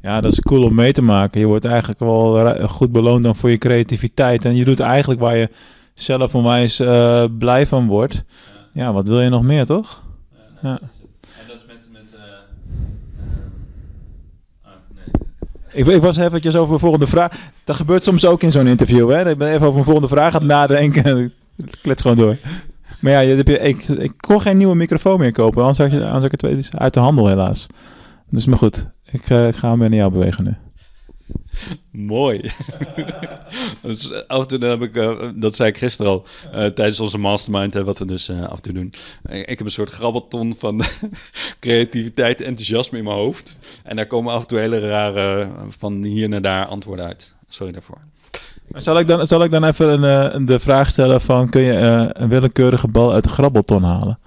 Ja, 0.00 0.20
dat 0.20 0.32
is 0.32 0.40
cool 0.40 0.62
om 0.62 0.74
mee 0.74 0.92
te 0.92 1.02
maken. 1.02 1.40
Je 1.40 1.46
wordt 1.46 1.64
eigenlijk 1.64 1.98
wel 2.00 2.68
goed 2.68 2.92
beloond 2.92 3.22
dan 3.22 3.36
voor 3.36 3.50
je 3.50 3.58
creativiteit. 3.58 4.44
En 4.44 4.56
je 4.56 4.64
doet 4.64 4.80
eigenlijk 4.80 5.20
waar 5.20 5.36
je 5.36 5.48
zelf 6.02 6.34
onwijs 6.34 6.80
uh, 6.80 7.24
blij 7.38 7.66
van 7.66 7.86
wordt. 7.86 8.24
Ja. 8.72 8.92
wat 8.92 9.08
wil 9.08 9.20
je 9.20 9.28
nog 9.28 9.42
meer, 9.42 9.64
toch? 9.64 10.02
Ja. 10.32 10.68
ja. 10.68 10.78
En 11.20 11.46
dat 11.46 11.56
is 11.56 11.64
met... 11.66 11.76
met 11.92 12.02
nee. 14.94 15.84
ik, 15.84 15.86
ik, 15.86 16.02
was 16.02 16.16
eventjes 16.16 16.54
over 16.54 16.68
mijn 16.68 16.80
volgende 16.80 17.06
vraag. 17.06 17.32
Dat 17.64 17.76
gebeurt 17.76 18.04
soms 18.04 18.26
ook 18.26 18.42
in 18.42 18.52
zo'n 18.52 18.66
interview, 18.66 19.10
hè? 19.10 19.30
Ik 19.30 19.38
ben 19.38 19.48
even 19.48 19.60
over 19.60 19.72
mijn 19.72 19.84
volgende 19.84 20.08
vraag 20.08 20.34
aan 20.34 20.40
het 20.40 20.50
nadenken 20.50 21.04
en 21.04 21.18
ik 21.56 21.78
klets 21.82 22.02
gewoon 22.02 22.16
door. 22.16 22.36
Maar 23.00 23.12
ja, 23.12 23.20
je, 23.20 23.42
ik, 23.42 23.88
ik 23.88 24.12
kon 24.16 24.40
geen 24.40 24.56
nieuwe 24.56 24.74
microfoon 24.74 25.18
meer 25.18 25.32
kopen, 25.32 25.60
anders 25.60 25.78
had, 25.78 25.90
je, 25.90 25.96
anders 25.96 26.24
had 26.24 26.32
ik 26.32 26.40
het 26.40 26.78
uit 26.78 26.94
de 26.94 27.00
handel 27.00 27.26
helaas. 27.26 27.66
Dus 28.30 28.46
maar 28.46 28.58
goed, 28.58 28.88
ik, 29.04 29.28
ik 29.28 29.56
ga 29.56 29.70
hem 29.70 29.78
weer 29.78 29.88
naar 29.88 29.98
jou 29.98 30.12
bewegen 30.12 30.44
nu. 30.44 30.56
Mooi. 31.90 32.40
dus 33.82 34.10
eh, 34.10 34.20
af 34.26 34.40
en 34.40 34.48
toe 34.48 34.68
heb 34.68 34.82
ik, 34.82 34.96
uh, 34.96 35.28
dat 35.34 35.56
zei 35.56 35.68
ik 35.68 35.78
gisteren 35.78 36.12
al, 36.12 36.26
uh, 36.44 36.52
tijdens 36.52 37.00
onze 37.00 37.18
mastermind, 37.18 37.74
hè, 37.74 37.84
wat 37.84 37.98
we 37.98 38.04
dus 38.04 38.28
uh, 38.28 38.42
af 38.42 38.56
en 38.56 38.62
toe 38.62 38.72
doen. 38.72 38.92
Ik 39.30 39.58
heb 39.58 39.60
een 39.60 39.70
soort 39.70 39.90
grabbelton 39.90 40.54
van 40.58 40.84
creativiteit 41.60 42.40
en 42.40 42.46
enthousiasme 42.46 42.98
in 42.98 43.04
mijn 43.04 43.16
hoofd. 43.16 43.58
En 43.82 43.96
daar 43.96 44.06
komen 44.06 44.32
af 44.32 44.40
en 44.40 44.46
toe 44.46 44.58
hele 44.58 44.78
rare, 44.78 45.50
van 45.68 46.02
hier 46.04 46.28
naar 46.28 46.42
daar 46.42 46.66
antwoorden 46.66 47.04
uit. 47.04 47.34
Sorry 47.48 47.72
daarvoor. 47.72 47.98
Zal 48.72 48.98
ik 48.98 49.06
dan, 49.06 49.26
zal 49.26 49.44
ik 49.44 49.50
dan 49.50 49.64
even 49.64 50.02
een, 50.02 50.46
de 50.46 50.58
vraag 50.58 50.90
stellen 50.90 51.20
van, 51.20 51.48
kun 51.48 51.62
je 51.62 51.72
een 52.12 52.28
willekeurige 52.28 52.88
bal 52.88 53.12
uit 53.12 53.24
de 53.24 53.28
grabbelton 53.28 53.82
halen? 53.82 54.18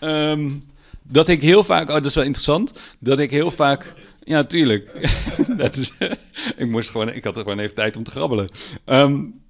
um, 0.00 0.62
dat 1.08 1.28
ik 1.28 1.42
heel 1.42 1.64
vaak, 1.64 1.88
oh, 1.88 1.94
dat 1.94 2.04
is 2.04 2.14
wel 2.14 2.24
interessant, 2.24 2.72
dat 2.98 3.18
ik 3.18 3.30
heel 3.30 3.50
vaak, 3.50 3.94
ja, 4.22 4.44
tuurlijk, 4.44 5.08
dat 5.56 5.76
is, 5.76 5.92
ik 6.56 6.66
moest 6.66 6.90
gewoon, 6.90 7.12
ik 7.12 7.24
had 7.24 7.36
er 7.36 7.42
gewoon 7.42 7.58
even 7.58 7.74
tijd 7.74 7.96
om 7.96 8.02
te 8.02 8.10
grabbelen. 8.10 8.48
Um, 8.84 9.42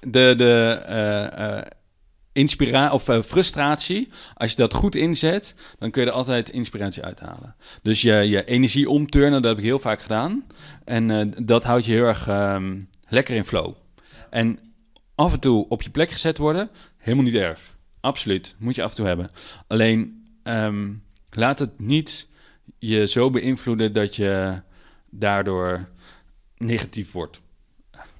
de 0.00 0.34
de 0.36 0.82
uh, 2.66 2.92
of 2.92 3.08
uh, 3.08 3.22
frustratie, 3.22 4.08
als 4.34 4.50
je 4.50 4.56
dat 4.56 4.74
goed 4.74 4.94
inzet, 4.94 5.54
dan 5.78 5.90
kun 5.90 6.02
je 6.02 6.08
er 6.08 6.14
altijd 6.14 6.50
inspiratie 6.50 7.04
uithalen. 7.04 7.54
Dus 7.82 8.02
je, 8.02 8.12
je 8.12 8.44
energie 8.44 8.88
omturnen, 8.88 9.42
dat 9.42 9.50
heb 9.50 9.58
ik 9.58 9.64
heel 9.64 9.78
vaak 9.78 10.00
gedaan. 10.00 10.46
En 10.84 11.34
dat 11.44 11.64
houdt 11.64 11.84
je 11.84 11.92
heel 11.92 12.04
erg 12.04 12.28
um, 12.28 12.88
lekker 13.08 13.34
in 13.34 13.44
flow. 13.44 13.74
En 14.30 14.58
af 15.14 15.32
en 15.32 15.40
toe 15.40 15.68
op 15.68 15.82
je 15.82 15.90
plek 15.90 16.10
gezet 16.10 16.38
worden, 16.38 16.70
helemaal 16.96 17.24
niet 17.24 17.34
erg. 17.34 17.76
Absoluut, 18.00 18.54
moet 18.58 18.74
je 18.74 18.82
af 18.82 18.90
en 18.90 18.96
toe 18.96 19.06
hebben. 19.06 19.30
Alleen 19.66 20.17
um, 20.48 21.02
laat 21.30 21.58
het 21.58 21.78
niet 21.78 22.28
je 22.78 23.06
zo 23.06 23.30
beïnvloeden 23.30 23.92
dat 23.92 24.16
je 24.16 24.62
daardoor 25.10 25.88
negatief 26.56 27.12
wordt. 27.12 27.40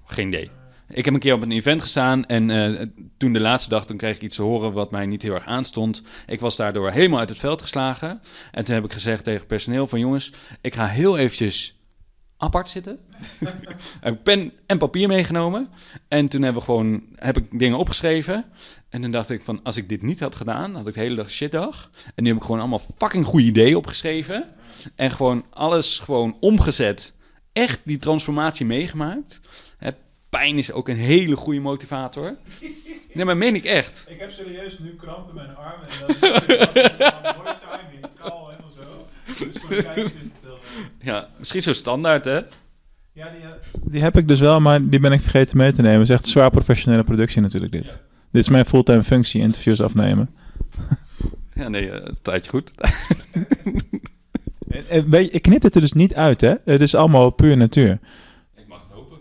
Geen 0.07 0.29
idee. 0.29 0.51
Ik 0.88 1.05
heb 1.05 1.14
een 1.14 1.21
keer 1.21 1.35
op 1.35 1.43
een 1.43 1.53
event 1.53 1.83
gestaan 1.83 2.27
en 2.27 2.49
uh, 2.49 2.81
toen 3.17 3.33
de 3.33 3.41
laatste 3.41 3.69
dag, 3.69 3.87
toen 3.87 3.97
kreeg 3.97 4.17
ik 4.17 4.23
iets 4.23 4.37
te 4.37 4.43
horen 4.43 4.73
wat 4.73 4.91
mij 4.91 5.07
niet 5.07 5.23
heel 5.23 5.35
erg 5.35 5.47
aanstond. 5.47 6.03
Ik 6.27 6.41
was 6.41 6.57
daardoor 6.57 6.91
helemaal 6.91 7.19
uit 7.19 7.29
het 7.29 7.38
veld 7.38 7.62
geslagen. 7.62 8.21
En 8.53 8.64
toen 8.64 8.75
heb 8.75 8.85
ik 8.85 8.93
gezegd 8.93 9.25
tegen 9.25 9.38
het 9.38 9.49
personeel 9.49 9.87
van 9.87 9.99
jongens, 9.99 10.33
ik 10.61 10.75
ga 10.75 10.87
heel 10.87 11.19
eventjes 11.19 11.79
apart 12.37 12.71
zitten. 12.71 12.99
heb 14.01 14.14
ik 14.14 14.23
pen 14.23 14.53
en 14.67 14.79
papier 14.79 15.09
meegenomen. 15.09 15.69
En 16.09 16.29
toen 16.29 16.43
hebben 16.43 16.61
we 16.61 16.69
gewoon, 16.69 17.03
heb 17.14 17.37
ik 17.37 17.59
dingen 17.59 17.79
opgeschreven. 17.79 18.45
En 18.88 19.01
toen 19.01 19.11
dacht 19.11 19.31
ik 19.31 19.42
van, 19.42 19.61
als 19.62 19.77
ik 19.77 19.88
dit 19.88 20.03
niet 20.03 20.20
had 20.20 20.37
gedaan, 20.37 20.74
had 20.74 20.87
ik 20.87 20.94
de 20.94 21.01
hele 21.01 21.14
dag 21.14 21.31
shitdag. 21.31 21.90
En 22.14 22.22
nu 22.22 22.29
heb 22.29 22.38
ik 22.38 22.44
gewoon 22.44 22.61
allemaal 22.61 22.83
fucking 22.98 23.24
goede 23.24 23.46
ideeën 23.46 23.77
opgeschreven. 23.77 24.48
En 24.94 25.11
gewoon 25.11 25.44
alles 25.51 25.98
gewoon 25.98 26.37
omgezet. 26.40 27.12
Echt 27.53 27.81
die 27.85 27.98
transformatie 27.98 28.66
meegemaakt. 28.66 29.40
Hè, 29.79 29.90
pijn 30.29 30.59
is 30.59 30.72
ook 30.72 30.88
een 30.88 30.96
hele 30.96 31.37
goede 31.37 31.61
motivator. 31.61 32.37
Nee, 33.12 33.24
maar 33.24 33.37
meen 33.37 33.55
ik 33.55 33.64
echt. 33.64 34.07
Ik 34.09 34.18
heb 34.18 34.31
serieus 34.31 34.79
nu 34.79 34.94
kramp 34.94 35.29
in 35.29 35.35
mijn 35.35 35.57
armen. 35.57 35.88
En 35.88 35.98
dat 36.01 36.11
is 36.11 36.20
mooie 36.20 37.57
timing. 37.70 38.07
Kal 38.18 38.51
en 38.51 38.59
zo. 38.77 39.07
Dus 39.44 39.57
voor 39.61 39.68
de 39.68 39.83
kijkers 39.83 40.12
is 40.12 40.24
het 40.24 40.33
wel... 40.42 40.59
Ja, 41.01 41.29
misschien 41.38 41.62
zo 41.62 41.72
standaard, 41.72 42.24
hè? 42.24 42.40
Ja, 43.12 43.31
die, 43.31 43.40
die 43.85 44.03
heb 44.03 44.16
ik 44.16 44.29
dus 44.29 44.40
wel, 44.40 44.61
maar 44.61 44.88
die 44.88 45.01
ben 45.01 45.12
ik 45.12 45.20
vergeten 45.20 45.57
mee 45.57 45.72
te 45.72 45.83
nemen. 45.83 45.98
Het 45.98 46.09
is 46.09 46.14
echt 46.14 46.27
zwaar 46.29 46.51
professionele 46.51 47.05
productie 47.05 47.40
natuurlijk 47.40 47.72
dit. 47.72 47.87
Ja. 47.87 48.08
Dit 48.31 48.43
is 48.43 48.49
mijn 48.49 48.64
fulltime 48.64 49.05
functie, 49.05 49.41
interviews 49.41 49.81
afnemen. 49.81 50.31
Ja, 51.55 51.69
nee, 51.69 51.91
uh, 51.91 52.07
tijdje 52.23 52.51
goed. 52.51 52.75
en, 54.88 55.11
weet 55.11 55.25
je, 55.25 55.31
ik 55.31 55.43
knip 55.43 55.62
het 55.62 55.75
er 55.75 55.81
dus 55.81 55.93
niet 55.93 56.14
uit, 56.14 56.41
hè? 56.41 56.55
Het 56.64 56.81
is 56.81 56.95
allemaal 56.95 57.31
puur 57.31 57.57
natuur. 57.57 57.99
Ik 58.57 58.69
mag 58.69 58.81
het 58.83 58.97
hopen. 58.97 59.19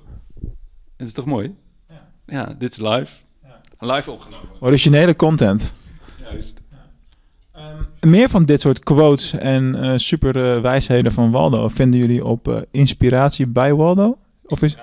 Het 0.98 1.08
is 1.08 1.14
toch 1.14 1.26
mooi? 1.26 1.56
Ja. 1.90 2.08
Ja, 2.26 2.56
dit 2.58 2.72
is 2.72 2.78
live. 2.78 3.12
Ja. 3.44 3.96
Live 3.96 4.12
opgenomen. 4.12 4.50
Originele 4.60 5.16
content. 5.16 5.74
Juist. 6.22 6.62
Um, 8.02 8.10
meer 8.10 8.30
van 8.30 8.46
dit 8.46 8.62
soort 8.62 8.80
quotes 8.80 9.34
en 9.34 9.76
uh, 9.76 9.94
super 9.96 10.56
uh, 10.56 10.62
wijsheden 10.62 11.12
van 11.12 11.32
Waldo 11.32 11.68
vinden 11.68 12.00
jullie 12.00 12.26
op 12.26 12.68
Inspiratie 12.72 13.48
bij 13.48 13.74
Waldo? 13.74 14.18
Of 14.46 14.62
is 14.62 14.78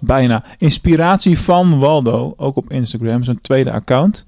Bijna. 0.00 0.44
Inspiratie 0.58 1.38
van 1.38 1.78
Waldo, 1.78 2.34
ook 2.36 2.56
op 2.56 2.70
Instagram, 2.72 3.24
zo'n 3.24 3.40
tweede 3.40 3.72
account. 3.72 4.26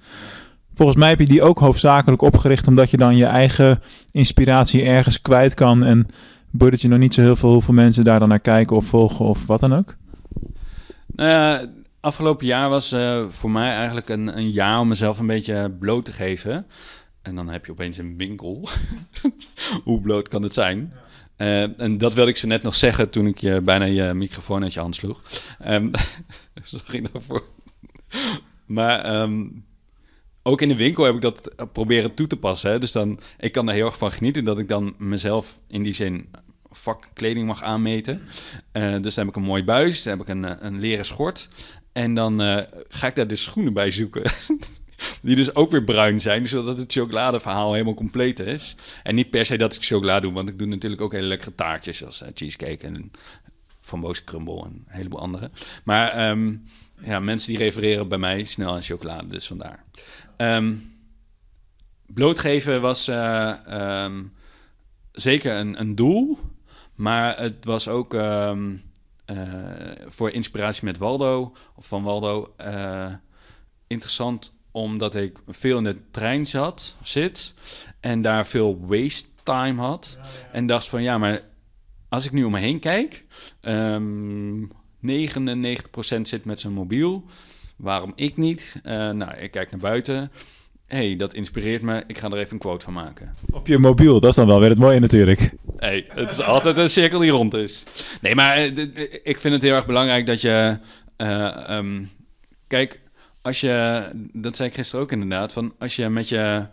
volgens 0.75 0.99
mij 0.99 1.09
heb 1.09 1.19
je 1.19 1.27
die 1.27 1.43
ook 1.43 1.59
hoofdzakelijk 1.59 2.23
opgericht 2.23 2.67
omdat 2.67 2.91
je 2.91 2.97
dan 2.97 3.17
je 3.17 3.25
eigen 3.25 3.81
inspiratie 4.11 4.85
ergens 4.85 5.21
kwijt 5.21 5.55
kan. 5.55 5.85
En 5.85 6.07
boeit 6.51 6.81
je 6.81 6.89
nog 6.89 6.99
niet 6.99 7.15
zo 7.15 7.21
heel 7.21 7.37
veel 7.37 7.53
hoeveel 7.53 7.75
mensen 7.75 8.05
daar 8.05 8.19
dan 8.19 8.29
naar 8.29 8.41
kijken 8.41 8.77
of 8.77 8.85
volgen 8.85 9.25
of 9.25 9.47
wat 9.47 9.61
dan 9.61 9.75
ook? 9.75 9.97
Nou 11.07 11.69
afgelopen 12.03 12.47
jaar 12.47 12.69
was 12.69 12.93
uh, 12.93 13.25
voor 13.29 13.51
mij 13.51 13.75
eigenlijk 13.75 14.09
een, 14.09 14.37
een 14.37 14.51
jaar 14.51 14.81
om 14.81 14.89
mezelf 14.89 15.19
een 15.19 15.27
beetje 15.27 15.71
bloot 15.79 16.05
te 16.05 16.13
geven. 16.13 16.67
En 17.23 17.35
dan 17.35 17.49
heb 17.49 17.67
je 17.67 17.73
opeens 17.73 17.99
een 17.99 18.17
winkel. 18.17 18.69
Hoe 19.85 20.01
bloot 20.01 20.29
kan 20.29 20.43
het 20.43 20.55
zijn? 20.55 20.93
Uh, 21.43 21.81
en 21.81 21.99
dat 21.99 22.15
wilde 22.15 22.31
ik 22.31 22.37
ze 22.37 22.47
net 22.47 22.63
nog 22.63 22.75
zeggen 22.75 23.11
toen 23.11 23.27
ik 23.27 23.39
je 23.39 23.61
bijna 23.61 23.85
je 23.85 24.15
microfoon 24.15 24.63
uit 24.63 24.73
je 24.73 24.81
hand 24.81 24.95
sloeg. 24.95 25.23
Um, 25.67 25.91
sorry 26.63 27.09
daarvoor. 27.13 27.45
Maar 28.67 29.23
um, 29.23 29.65
ook 30.43 30.61
in 30.61 30.69
de 30.69 30.77
winkel 30.77 31.05
heb 31.05 31.15
ik 31.15 31.21
dat 31.21 31.55
proberen 31.73 32.15
toe 32.15 32.27
te 32.27 32.37
passen. 32.37 32.71
Hè? 32.71 32.79
Dus 32.79 32.93
dan, 32.93 33.21
ik 33.39 33.53
kan 33.53 33.69
er 33.69 33.75
heel 33.75 33.87
erg 33.87 33.99
van 33.99 34.13
genieten 34.13 34.45
dat 34.45 34.59
ik 34.59 34.69
dan 34.69 34.95
mezelf 34.99 35.61
in 35.69 35.83
die 35.83 35.93
zin 35.93 36.29
vakkleding 36.71 37.47
mag 37.47 37.63
aanmeten. 37.63 38.23
Uh, 38.73 38.93
dus 39.01 39.15
dan 39.15 39.25
heb 39.25 39.35
ik 39.35 39.41
een 39.41 39.49
mooi 39.49 39.65
buis, 39.65 40.03
dan 40.03 40.19
heb 40.19 40.29
ik 40.29 40.35
een, 40.35 40.67
een 40.67 40.81
leren 40.81 41.05
schort. 41.05 41.49
En 41.93 42.15
dan 42.15 42.39
ga 42.89 43.07
ik 43.07 43.15
daar 43.15 43.27
de 43.27 43.37
schoenen 43.37 43.73
bij 43.73 43.91
zoeken. 43.91 44.23
Die 45.23 45.37
dus 45.37 45.55
ook 45.55 45.71
weer 45.71 45.85
bruin 45.85 46.21
zijn, 46.21 46.47
zodat 46.47 46.79
het 46.79 46.93
chocoladeverhaal 46.93 47.73
helemaal 47.73 47.95
compleet 47.95 48.41
is. 48.41 48.77
En 49.03 49.15
niet 49.15 49.31
per 49.31 49.47
se 49.47 49.57
dat 49.57 49.75
ik 49.75 49.85
chocolade 49.85 50.21
doe, 50.21 50.33
want 50.33 50.49
ik 50.49 50.59
doe 50.59 50.67
natuurlijk 50.67 51.01
ook 51.01 51.13
hele 51.13 51.27
lekkere 51.27 51.55
taartjes, 51.55 51.97
zoals 51.97 52.23
uh, 52.23 52.29
cheesecake 52.35 52.87
en 52.87 53.11
framboos 53.81 54.25
crumble 54.25 54.65
en 54.65 54.71
een 54.71 54.85
heleboel 54.87 55.21
andere. 55.21 55.51
Maar 55.85 56.31
um, 56.31 56.65
ja, 57.01 57.21
mensen 57.21 57.49
die 57.49 57.63
refereren 57.63 58.09
bij 58.09 58.19
mij 58.19 58.45
snel 58.45 58.75
aan 58.75 58.83
chocolade, 58.83 59.27
dus 59.27 59.47
vandaar. 59.47 59.85
Um, 60.37 60.93
blootgeven 62.07 62.81
was 62.81 63.09
uh, 63.09 63.55
um, 64.05 64.33
zeker 65.13 65.55
een, 65.55 65.81
een, 65.81 65.95
doel, 65.95 66.39
maar 66.95 67.39
het 67.39 67.65
was 67.65 67.89
ook 67.89 68.15
uh, 68.15 68.57
voor 70.07 70.31
inspiratie 70.31 70.85
met 70.85 70.99
Waldo, 70.99 71.55
of 71.77 71.87
van 71.87 72.03
Waldo, 72.03 72.55
interessant 73.87 74.53
omdat 74.73 75.15
ik 75.15 75.39
veel 75.49 75.79
in 75.79 75.85
de 75.85 75.97
trein 76.11 76.47
zat, 76.47 76.97
zit 77.03 77.55
en 78.01 78.23
daar 78.23 78.47
veel 78.47 78.87
waste 78.87 79.29
time 79.43 79.81
had. 79.81 80.19
Ja, 80.19 80.25
ja. 80.25 80.53
En 80.53 80.67
dacht 80.67 80.89
van 80.89 81.03
ja, 81.03 81.19
maar 81.19 81.41
als 82.09 82.25
ik 82.25 82.33
nu 82.33 82.45
om 82.45 82.53
me 82.53 82.59
heen 82.59 82.79
kijk, 82.79 83.25
um, 83.63 84.71
99% 85.07 86.21
zit 86.23 86.45
met 86.45 86.61
zijn 86.61 86.73
mobiel. 86.73 87.25
Waarom 87.77 88.13
ik 88.15 88.37
niet? 88.37 88.81
Uh, 88.85 88.93
nou, 89.11 89.37
ik 89.37 89.51
kijk 89.51 89.71
naar 89.71 89.81
buiten. 89.81 90.33
hey, 90.87 91.17
dat 91.17 91.35
inspireert 91.35 91.83
me. 91.83 92.05
Ik 92.07 92.19
ga 92.19 92.31
er 92.31 92.39
even 92.39 92.53
een 92.53 92.59
quote 92.59 92.85
van 92.85 92.93
maken. 92.93 93.35
Op 93.51 93.67
je 93.67 93.79
mobiel, 93.79 94.21
dat 94.21 94.31
is 94.31 94.37
dan 94.37 94.47
wel 94.47 94.61
weer 94.61 94.69
het 94.69 94.79
mooie 94.79 95.01
natuurlijk. 95.01 95.53
hey, 95.77 96.07
het 96.09 96.33
is 96.33 96.41
altijd 96.41 96.77
een 96.77 96.91
cirkel 96.91 97.19
die 97.19 97.31
rond 97.31 97.55
is. 97.55 97.85
Nee, 98.21 98.35
maar 98.35 98.67
uh, 98.67 98.87
ik 99.23 99.39
vind 99.39 99.55
het 99.55 99.63
heel 99.63 99.75
erg 99.75 99.87
belangrijk 99.87 100.27
dat 100.27 100.41
je... 100.41 100.79
Uh, 101.17 101.77
um, 101.77 102.11
kijk, 102.67 103.01
als 103.43 103.61
je... 103.61 104.11
Dat 104.33 104.57
zei 104.57 104.69
ik 104.69 104.75
gisteren 104.75 105.05
ook 105.05 105.13
inderdaad. 105.13 105.53
Van 105.53 105.75
als 105.79 105.97
je 105.97 106.09
met 106.09 106.29
je... 106.29 106.67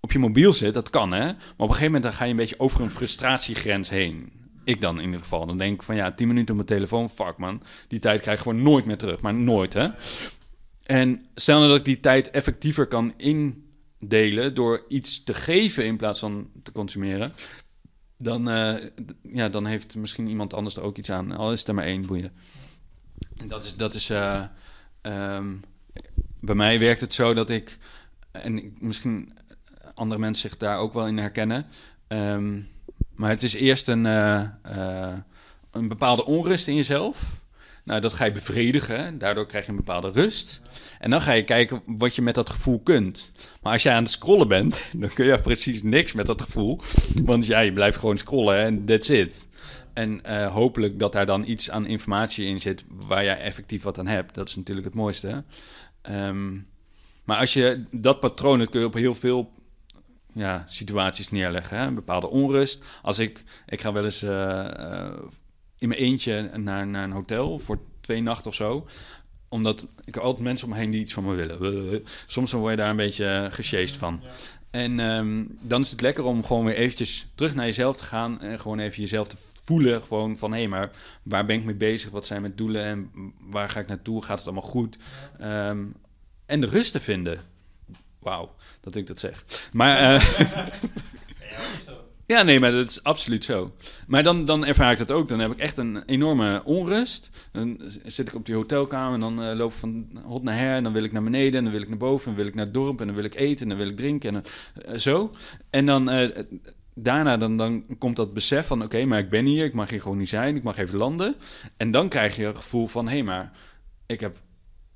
op 0.00 0.12
je 0.12 0.18
mobiel 0.18 0.52
zit, 0.52 0.74
dat 0.74 0.90
kan 0.90 1.12
hè. 1.12 1.24
Maar 1.24 1.34
op 1.56 1.58
een 1.58 1.66
gegeven 1.66 1.84
moment 1.84 2.02
dan 2.02 2.12
ga 2.12 2.24
je 2.24 2.30
een 2.30 2.36
beetje 2.36 2.60
over 2.60 2.80
een 2.80 2.90
frustratiegrens 2.90 3.88
heen. 3.88 4.32
Ik 4.64 4.80
dan 4.80 4.98
in 4.98 5.04
ieder 5.04 5.20
geval. 5.20 5.46
Dan 5.46 5.58
denk 5.58 5.74
ik 5.74 5.82
van 5.82 5.96
ja, 5.96 6.12
10 6.12 6.28
minuten 6.28 6.48
op 6.48 6.66
mijn 6.66 6.78
telefoon, 6.78 7.10
fuck 7.10 7.36
man. 7.36 7.62
Die 7.88 7.98
tijd 7.98 8.20
krijg 8.20 8.36
ik 8.36 8.42
gewoon 8.42 8.62
nooit 8.62 8.84
meer 8.84 8.98
terug. 8.98 9.20
Maar 9.20 9.34
nooit 9.34 9.72
hè. 9.72 9.88
En 10.82 11.26
stel 11.34 11.56
nou 11.58 11.68
dat 11.68 11.78
ik 11.78 11.84
die 11.84 12.00
tijd 12.00 12.30
effectiever 12.30 12.86
kan 12.86 13.14
indelen 13.16 14.54
door 14.54 14.84
iets 14.88 15.24
te 15.24 15.34
geven 15.34 15.84
in 15.84 15.96
plaats 15.96 16.20
van 16.20 16.50
te 16.62 16.72
consumeren. 16.72 17.32
Dan, 18.18 18.48
uh, 18.48 18.74
ja, 19.22 19.48
dan 19.48 19.66
heeft 19.66 19.96
misschien 19.96 20.28
iemand 20.28 20.54
anders 20.54 20.76
er 20.76 20.82
ook 20.82 20.96
iets 20.96 21.10
aan. 21.10 21.32
Al 21.32 21.52
is 21.52 21.66
er 21.66 21.74
maar 21.74 21.84
één 21.84 22.06
boeien. 22.06 22.32
Dat 23.46 23.64
is, 23.64 23.76
dat 23.76 23.94
is 23.94 24.10
uh, 24.10 24.44
um, 25.02 25.62
bij 26.40 26.54
mij 26.54 26.78
werkt 26.78 27.00
het 27.00 27.14
zo 27.14 27.34
dat 27.34 27.50
ik, 27.50 27.78
en 28.30 28.76
misschien 28.78 29.32
andere 29.94 30.20
mensen 30.20 30.48
zich 30.48 30.58
daar 30.58 30.78
ook 30.78 30.92
wel 30.92 31.06
in 31.06 31.18
herkennen. 31.18 31.66
Um, 32.08 32.68
maar 33.14 33.30
het 33.30 33.42
is 33.42 33.54
eerst 33.54 33.88
een, 33.88 34.04
uh, 34.04 34.42
uh, 34.76 35.12
een 35.70 35.88
bepaalde 35.88 36.24
onrust 36.24 36.68
in 36.68 36.74
jezelf. 36.74 37.46
Nou, 37.84 38.00
dat 38.00 38.12
ga 38.12 38.24
je 38.24 38.32
bevredigen. 38.32 39.18
Daardoor 39.18 39.46
krijg 39.46 39.64
je 39.64 39.70
een 39.70 39.76
bepaalde 39.76 40.10
rust. 40.10 40.60
En 40.98 41.10
dan 41.10 41.20
ga 41.20 41.32
je 41.32 41.44
kijken 41.44 41.82
wat 41.86 42.14
je 42.14 42.22
met 42.22 42.34
dat 42.34 42.50
gevoel 42.50 42.80
kunt. 42.80 43.32
Maar 43.62 43.72
als 43.72 43.82
jij 43.82 43.94
aan 43.94 44.02
het 44.02 44.12
scrollen 44.12 44.48
bent, 44.48 44.80
dan 44.96 45.08
kun 45.08 45.26
je 45.26 45.40
precies 45.40 45.82
niks 45.82 46.12
met 46.12 46.26
dat 46.26 46.42
gevoel. 46.42 46.80
Want 47.24 47.46
ja, 47.46 47.60
je 47.60 47.72
blijft 47.72 47.96
gewoon 47.96 48.18
scrollen 48.18 48.56
en 48.56 48.84
that's 48.84 49.08
it. 49.08 49.47
En 49.98 50.20
uh, 50.26 50.52
hopelijk 50.52 50.98
dat 50.98 51.12
daar 51.12 51.26
dan 51.26 51.44
iets 51.46 51.70
aan 51.70 51.86
informatie 51.86 52.46
in 52.46 52.60
zit 52.60 52.84
waar 52.88 53.24
jij 53.24 53.38
effectief 53.38 53.82
wat 53.82 53.98
aan 53.98 54.06
hebt. 54.06 54.34
Dat 54.34 54.48
is 54.48 54.56
natuurlijk 54.56 54.86
het 54.86 54.94
mooiste. 54.94 55.44
Um, 56.10 56.66
maar 57.24 57.38
als 57.38 57.52
je 57.52 57.84
dat 57.90 58.20
patroon, 58.20 58.58
dat 58.58 58.70
kun 58.70 58.80
je 58.80 58.86
op 58.86 58.94
heel 58.94 59.14
veel 59.14 59.52
ja, 60.32 60.64
situaties 60.68 61.30
neerleggen. 61.30 61.78
Hè? 61.78 61.86
Een 61.86 61.94
bepaalde 61.94 62.28
onrust. 62.28 62.82
Als 63.02 63.18
ik, 63.18 63.44
ik 63.66 63.80
ga 63.80 63.92
wel 63.92 64.04
eens 64.04 64.22
uh, 64.22 64.30
uh, 64.30 65.10
in 65.78 65.88
mijn 65.88 66.00
eentje 66.00 66.50
naar, 66.56 66.86
naar 66.86 67.04
een 67.04 67.12
hotel 67.12 67.58
voor 67.58 67.78
twee 68.00 68.22
nachten 68.22 68.50
of 68.50 68.54
zo 68.54 68.86
omdat 69.50 69.86
ik 70.04 70.16
altijd 70.16 70.44
mensen 70.44 70.66
om 70.66 70.72
me 70.72 70.78
heen 70.78 70.90
die 70.90 71.00
iets 71.00 71.12
van 71.12 71.24
me 71.24 71.34
willen. 71.34 72.04
Soms 72.26 72.52
word 72.52 72.70
je 72.70 72.76
daar 72.76 72.90
een 72.90 72.96
beetje 72.96 73.48
gesjeest 73.50 73.96
van. 73.96 74.20
En 74.70 74.98
um, 74.98 75.58
dan 75.60 75.80
is 75.80 75.90
het 75.90 76.00
lekker 76.00 76.24
om 76.24 76.44
gewoon 76.44 76.64
weer 76.64 76.74
eventjes 76.74 77.26
terug 77.34 77.54
naar 77.54 77.64
jezelf 77.64 77.96
te 77.96 78.04
gaan 78.04 78.40
en 78.40 78.58
gewoon 78.58 78.78
even 78.78 79.00
jezelf 79.00 79.28
te 79.28 79.36
voelen. 79.68 80.02
Gewoon 80.02 80.36
van 80.38 80.52
hé, 80.52 80.58
hey, 80.58 80.68
maar 80.68 80.90
waar 81.22 81.44
ben 81.44 81.56
ik 81.56 81.64
mee 81.64 81.74
bezig? 81.74 82.10
Wat 82.10 82.26
zijn 82.26 82.40
mijn 82.40 82.56
doelen 82.56 82.84
en 82.84 83.10
waar 83.40 83.68
ga 83.68 83.80
ik 83.80 83.86
naartoe? 83.86 84.24
Gaat 84.24 84.38
het 84.38 84.46
allemaal 84.46 84.70
goed? 84.70 84.98
Ja. 85.38 85.68
Um, 85.68 85.94
en 86.46 86.60
de 86.60 86.66
rust 86.66 86.92
te 86.92 87.00
vinden. 87.00 87.40
Wauw 88.18 88.54
dat 88.80 88.94
ik 88.94 89.06
dat 89.06 89.18
zeg. 89.18 89.44
Maar. 89.72 90.14
Uh, 90.14 90.66
ja, 92.32 92.42
nee, 92.42 92.60
maar 92.60 92.72
dat 92.72 92.90
is 92.90 93.02
absoluut 93.02 93.44
zo. 93.44 93.72
Maar 94.06 94.22
dan, 94.22 94.44
dan 94.44 94.64
ervaar 94.64 94.92
ik 94.92 94.98
dat 94.98 95.10
ook. 95.10 95.28
Dan 95.28 95.38
heb 95.38 95.52
ik 95.52 95.58
echt 95.58 95.76
een 95.76 96.04
enorme 96.04 96.62
onrust. 96.64 97.30
Dan 97.52 97.80
zit 98.04 98.28
ik 98.28 98.34
op 98.34 98.46
die 98.46 98.54
hotelkamer 98.54 99.14
en 99.14 99.20
dan 99.20 99.42
uh, 99.42 99.56
loop 99.56 99.72
ik 99.72 99.78
van 99.78 100.20
hot 100.24 100.42
naar 100.42 100.58
her. 100.58 100.74
En 100.74 100.82
dan 100.82 100.92
wil 100.92 101.04
ik 101.04 101.12
naar 101.12 101.22
beneden 101.22 101.58
en 101.58 101.64
dan 101.64 101.72
wil 101.72 101.82
ik 101.82 101.88
naar 101.88 101.98
boven. 101.98 102.30
En 102.30 102.34
dan 102.34 102.36
wil 102.36 102.46
ik 102.46 102.54
naar 102.54 102.64
het 102.64 102.74
dorp 102.74 103.00
en 103.00 103.06
dan 103.06 103.16
wil 103.16 103.24
ik 103.24 103.34
eten 103.34 103.62
en 103.62 103.68
dan 103.68 103.78
wil 103.78 103.88
ik 103.88 103.96
drinken. 103.96 104.34
En 104.34 104.44
uh, 104.88 104.98
zo. 104.98 105.30
En 105.70 105.86
dan 105.86 106.10
daarna 107.02 107.36
dan, 107.36 107.56
dan 107.56 107.84
komt 107.98 108.16
dat 108.16 108.34
besef 108.34 108.66
van... 108.66 108.82
oké, 108.82 109.04
maar 109.04 109.18
ik 109.18 109.30
ben 109.30 109.44
hier, 109.44 109.64
ik 109.64 109.74
mag 109.74 109.90
hier 109.90 110.00
gewoon 110.00 110.18
niet 110.18 110.28
zijn. 110.28 110.56
Ik 110.56 110.62
mag 110.62 110.78
even 110.78 110.98
landen. 110.98 111.34
En 111.76 111.90
dan 111.90 112.08
krijg 112.08 112.36
je 112.36 112.46
een 112.46 112.56
gevoel 112.56 112.86
van... 112.86 113.06
hé, 113.06 113.12
hey, 113.12 113.22
maar 113.22 113.52
ik 114.06 114.20
heb 114.20 114.40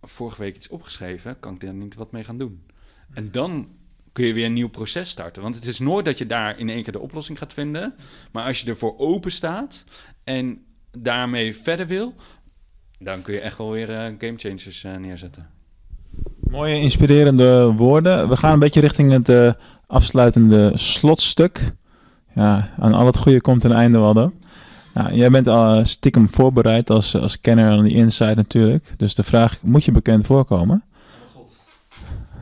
vorige 0.01 0.43
week 0.43 0.57
iets 0.57 0.69
opgeschreven. 0.69 1.41
Kan 1.41 1.55
ik 1.55 1.61
daar 1.61 1.75
niet 1.75 1.95
wat 1.95 2.12
mee 2.12 2.25
gaan 2.25 2.38
doen? 2.38 2.67
En 3.15 3.31
dan 3.31 3.69
kun 4.12 4.27
je 4.27 4.33
weer 4.33 4.47
een 4.47 4.53
nieuw 4.53 4.69
proces 4.69 5.09
starten. 5.09 5.43
Want 5.43 5.55
het 5.55 5.67
is 5.67 5.79
nooit 5.79 6.05
dat 6.05 6.19
je 6.19 6.27
daar 6.27 6.59
in 6.59 6.69
één 6.69 6.83
keer 6.83 6.93
de 6.93 7.01
oplossing 7.01 7.38
gaat 7.38 7.53
vinden. 7.53 7.95
Maar 8.33 8.45
als 8.45 8.61
je 8.61 8.67
ervoor 8.67 8.99
open 8.99 9.33
staat 9.33 9.85
en 10.25 10.65
daarmee 10.99 11.57
verder 11.57 11.87
wil, 11.87 12.15
dan 12.99 13.23
kun 13.23 13.35
je 13.35 13.41
echt 13.41 13.59
wel 13.59 13.71
weer 13.71 13.91
uh, 13.91 13.97
game 13.97 14.35
changers 14.37 14.85
uh, 14.85 14.97
neerzetten. 14.97 15.51
Mooie, 16.41 16.81
inspirerende 16.81 17.73
woorden. 17.73 18.29
We 18.29 18.37
gaan 18.37 18.53
een 18.53 18.59
beetje 18.59 18.81
richting 18.81 19.12
het 19.12 19.29
uh, 19.29 19.53
afsluitende 19.87 20.73
slotstuk. 20.75 21.73
Ja, 22.35 22.71
aan 22.79 22.95
al 22.95 23.07
het 23.07 23.16
goede 23.16 23.40
komt 23.40 23.64
een 23.64 23.73
einde, 23.73 23.99
Waldo. 23.99 24.33
Nou, 24.95 25.14
jij 25.14 25.31
bent 25.31 25.47
al 25.47 25.85
stiekem 25.85 26.29
voorbereid 26.29 26.90
als, 26.90 27.16
als 27.16 27.40
kenner 27.40 27.71
aan 27.71 27.85
die 27.85 27.95
inside 27.95 28.35
natuurlijk. 28.35 28.95
Dus 28.97 29.14
de 29.14 29.23
vraag, 29.23 29.62
moet 29.62 29.85
je 29.85 29.90
bekend 29.90 30.27
voorkomen? 30.27 30.83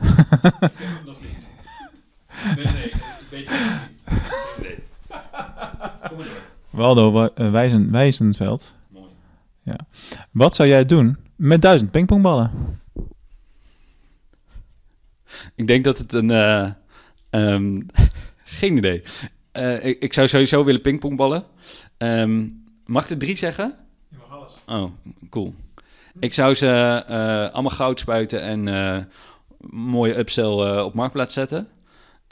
Oh 0.03 0.17
god. 1.05 1.19
Nee, 2.55 2.65
nee, 2.65 2.91
weet 3.29 3.47
je 3.47 3.79
niet. 4.07 4.67
Nee. 4.67 4.77
Kom 6.07 6.17
maar 6.17 6.25
door. 6.25 6.49
Waldo 6.69 7.29
Wijzen, 7.51 7.91
Wijzenveld. 7.91 8.75
Mooi. 8.87 9.05
Ja. 9.63 9.75
Wat 10.31 10.55
zou 10.55 10.69
jij 10.69 10.85
doen 10.85 11.17
met 11.35 11.61
duizend 11.61 11.91
pingpongballen? 11.91 12.51
Ik 15.55 15.67
denk 15.67 15.83
dat 15.83 15.97
het 15.97 16.13
een... 16.13 16.29
Uh, 16.29 16.69
um, 17.29 17.85
geen 18.59 18.77
idee. 18.77 19.03
Uh, 19.57 19.85
ik, 19.85 19.99
ik, 19.99 20.13
zou 20.13 20.27
sowieso 20.27 20.63
willen 20.63 20.81
pingpongballen. 20.81 21.43
Um, 21.97 22.63
mag 22.85 23.03
ik 23.03 23.09
er 23.09 23.17
drie 23.17 23.35
zeggen? 23.35 23.75
Je 24.09 24.17
mag 24.17 24.37
alles. 24.37 24.57
Oh, 24.67 24.91
cool. 25.29 25.55
Ik 26.19 26.33
zou 26.33 26.53
ze 26.53 27.03
uh, 27.09 27.53
allemaal 27.53 27.71
goud 27.71 27.99
spuiten 27.99 28.41
en 28.41 28.67
uh, 28.67 28.97
mooie 29.69 30.17
upsell 30.17 30.43
uh, 30.45 30.83
op 30.85 30.93
marktplaats 30.93 31.33
zetten. 31.33 31.67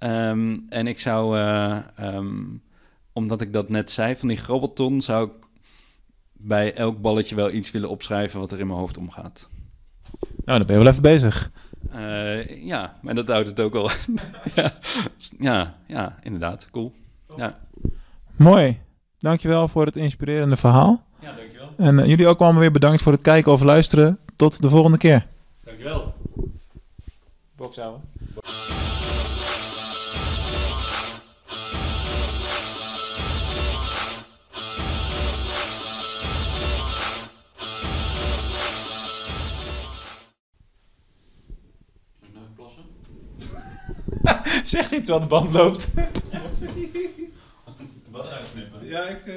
Um, 0.04 0.66
en 0.70 0.88
ik 0.88 1.00
zou, 1.00 1.38
uh, 1.38 1.78
um, 2.00 2.62
omdat 3.14 3.42
ik 3.42 3.54
dat 3.54 3.70
net 3.70 3.92
zei, 3.92 4.16
van 4.16 4.28
die 4.28 4.38
grabbelton, 4.38 5.02
zou 5.02 5.28
ik 5.28 5.32
bij 6.34 6.74
elk 6.74 7.02
balletje 7.02 7.36
wel 7.36 7.52
iets 7.52 7.72
willen 7.72 7.90
opschrijven 7.90 8.40
wat 8.40 8.52
er 8.52 8.60
in 8.60 8.68
mijn 8.68 8.80
hoofd 8.80 8.98
omgaat. 8.98 9.50
Nou, 10.46 10.58
dan 10.58 10.68
ben 10.68 10.78
je 10.78 10.84
wel 10.84 10.92
even 10.92 11.04
bezig. 11.04 11.52
Eh, 11.92 12.66
ja, 12.66 13.00
maar 13.02 13.16
dat 13.16 13.28
houdt 13.28 13.48
het 13.48 13.60
ook 13.60 13.76
al. 13.76 13.90
ja, 14.56 14.74
ja, 15.40 15.76
ja, 15.88 16.18
inderdaad. 16.22 16.68
Cool. 16.72 16.94
Ja, 17.38 17.60
Mooi. 18.36 18.80
Dankjewel 19.20 19.68
voor 19.68 19.86
het 19.86 19.96
inspirerende 19.96 20.56
verhaal. 20.56 21.04
ja 21.20 21.32
dankjewel. 21.36 21.70
En 21.78 22.00
eh, 22.00 22.06
jullie 22.08 22.28
ook 22.28 22.40
allemaal 22.40 22.62
weer 22.62 22.72
bedankt 22.72 23.02
voor 23.02 23.12
het 23.12 23.22
kijken 23.22 23.52
of 23.52 23.62
luisteren. 23.62 24.20
Tot 24.36 24.62
de 24.62 24.70
volgende 24.70 24.98
keer. 24.98 25.28
Dankjewel. 25.64 26.14
Bokshouden. 27.56 28.02
Zegt 44.64 44.90
hij 44.90 45.02
terwijl 45.02 45.20
de 45.20 45.28
band 45.28 45.52
loopt. 45.52 45.90
Wat 48.20 48.32
uitknippen? 48.32 48.86
Ja, 48.86 49.08
ik... 49.08 49.32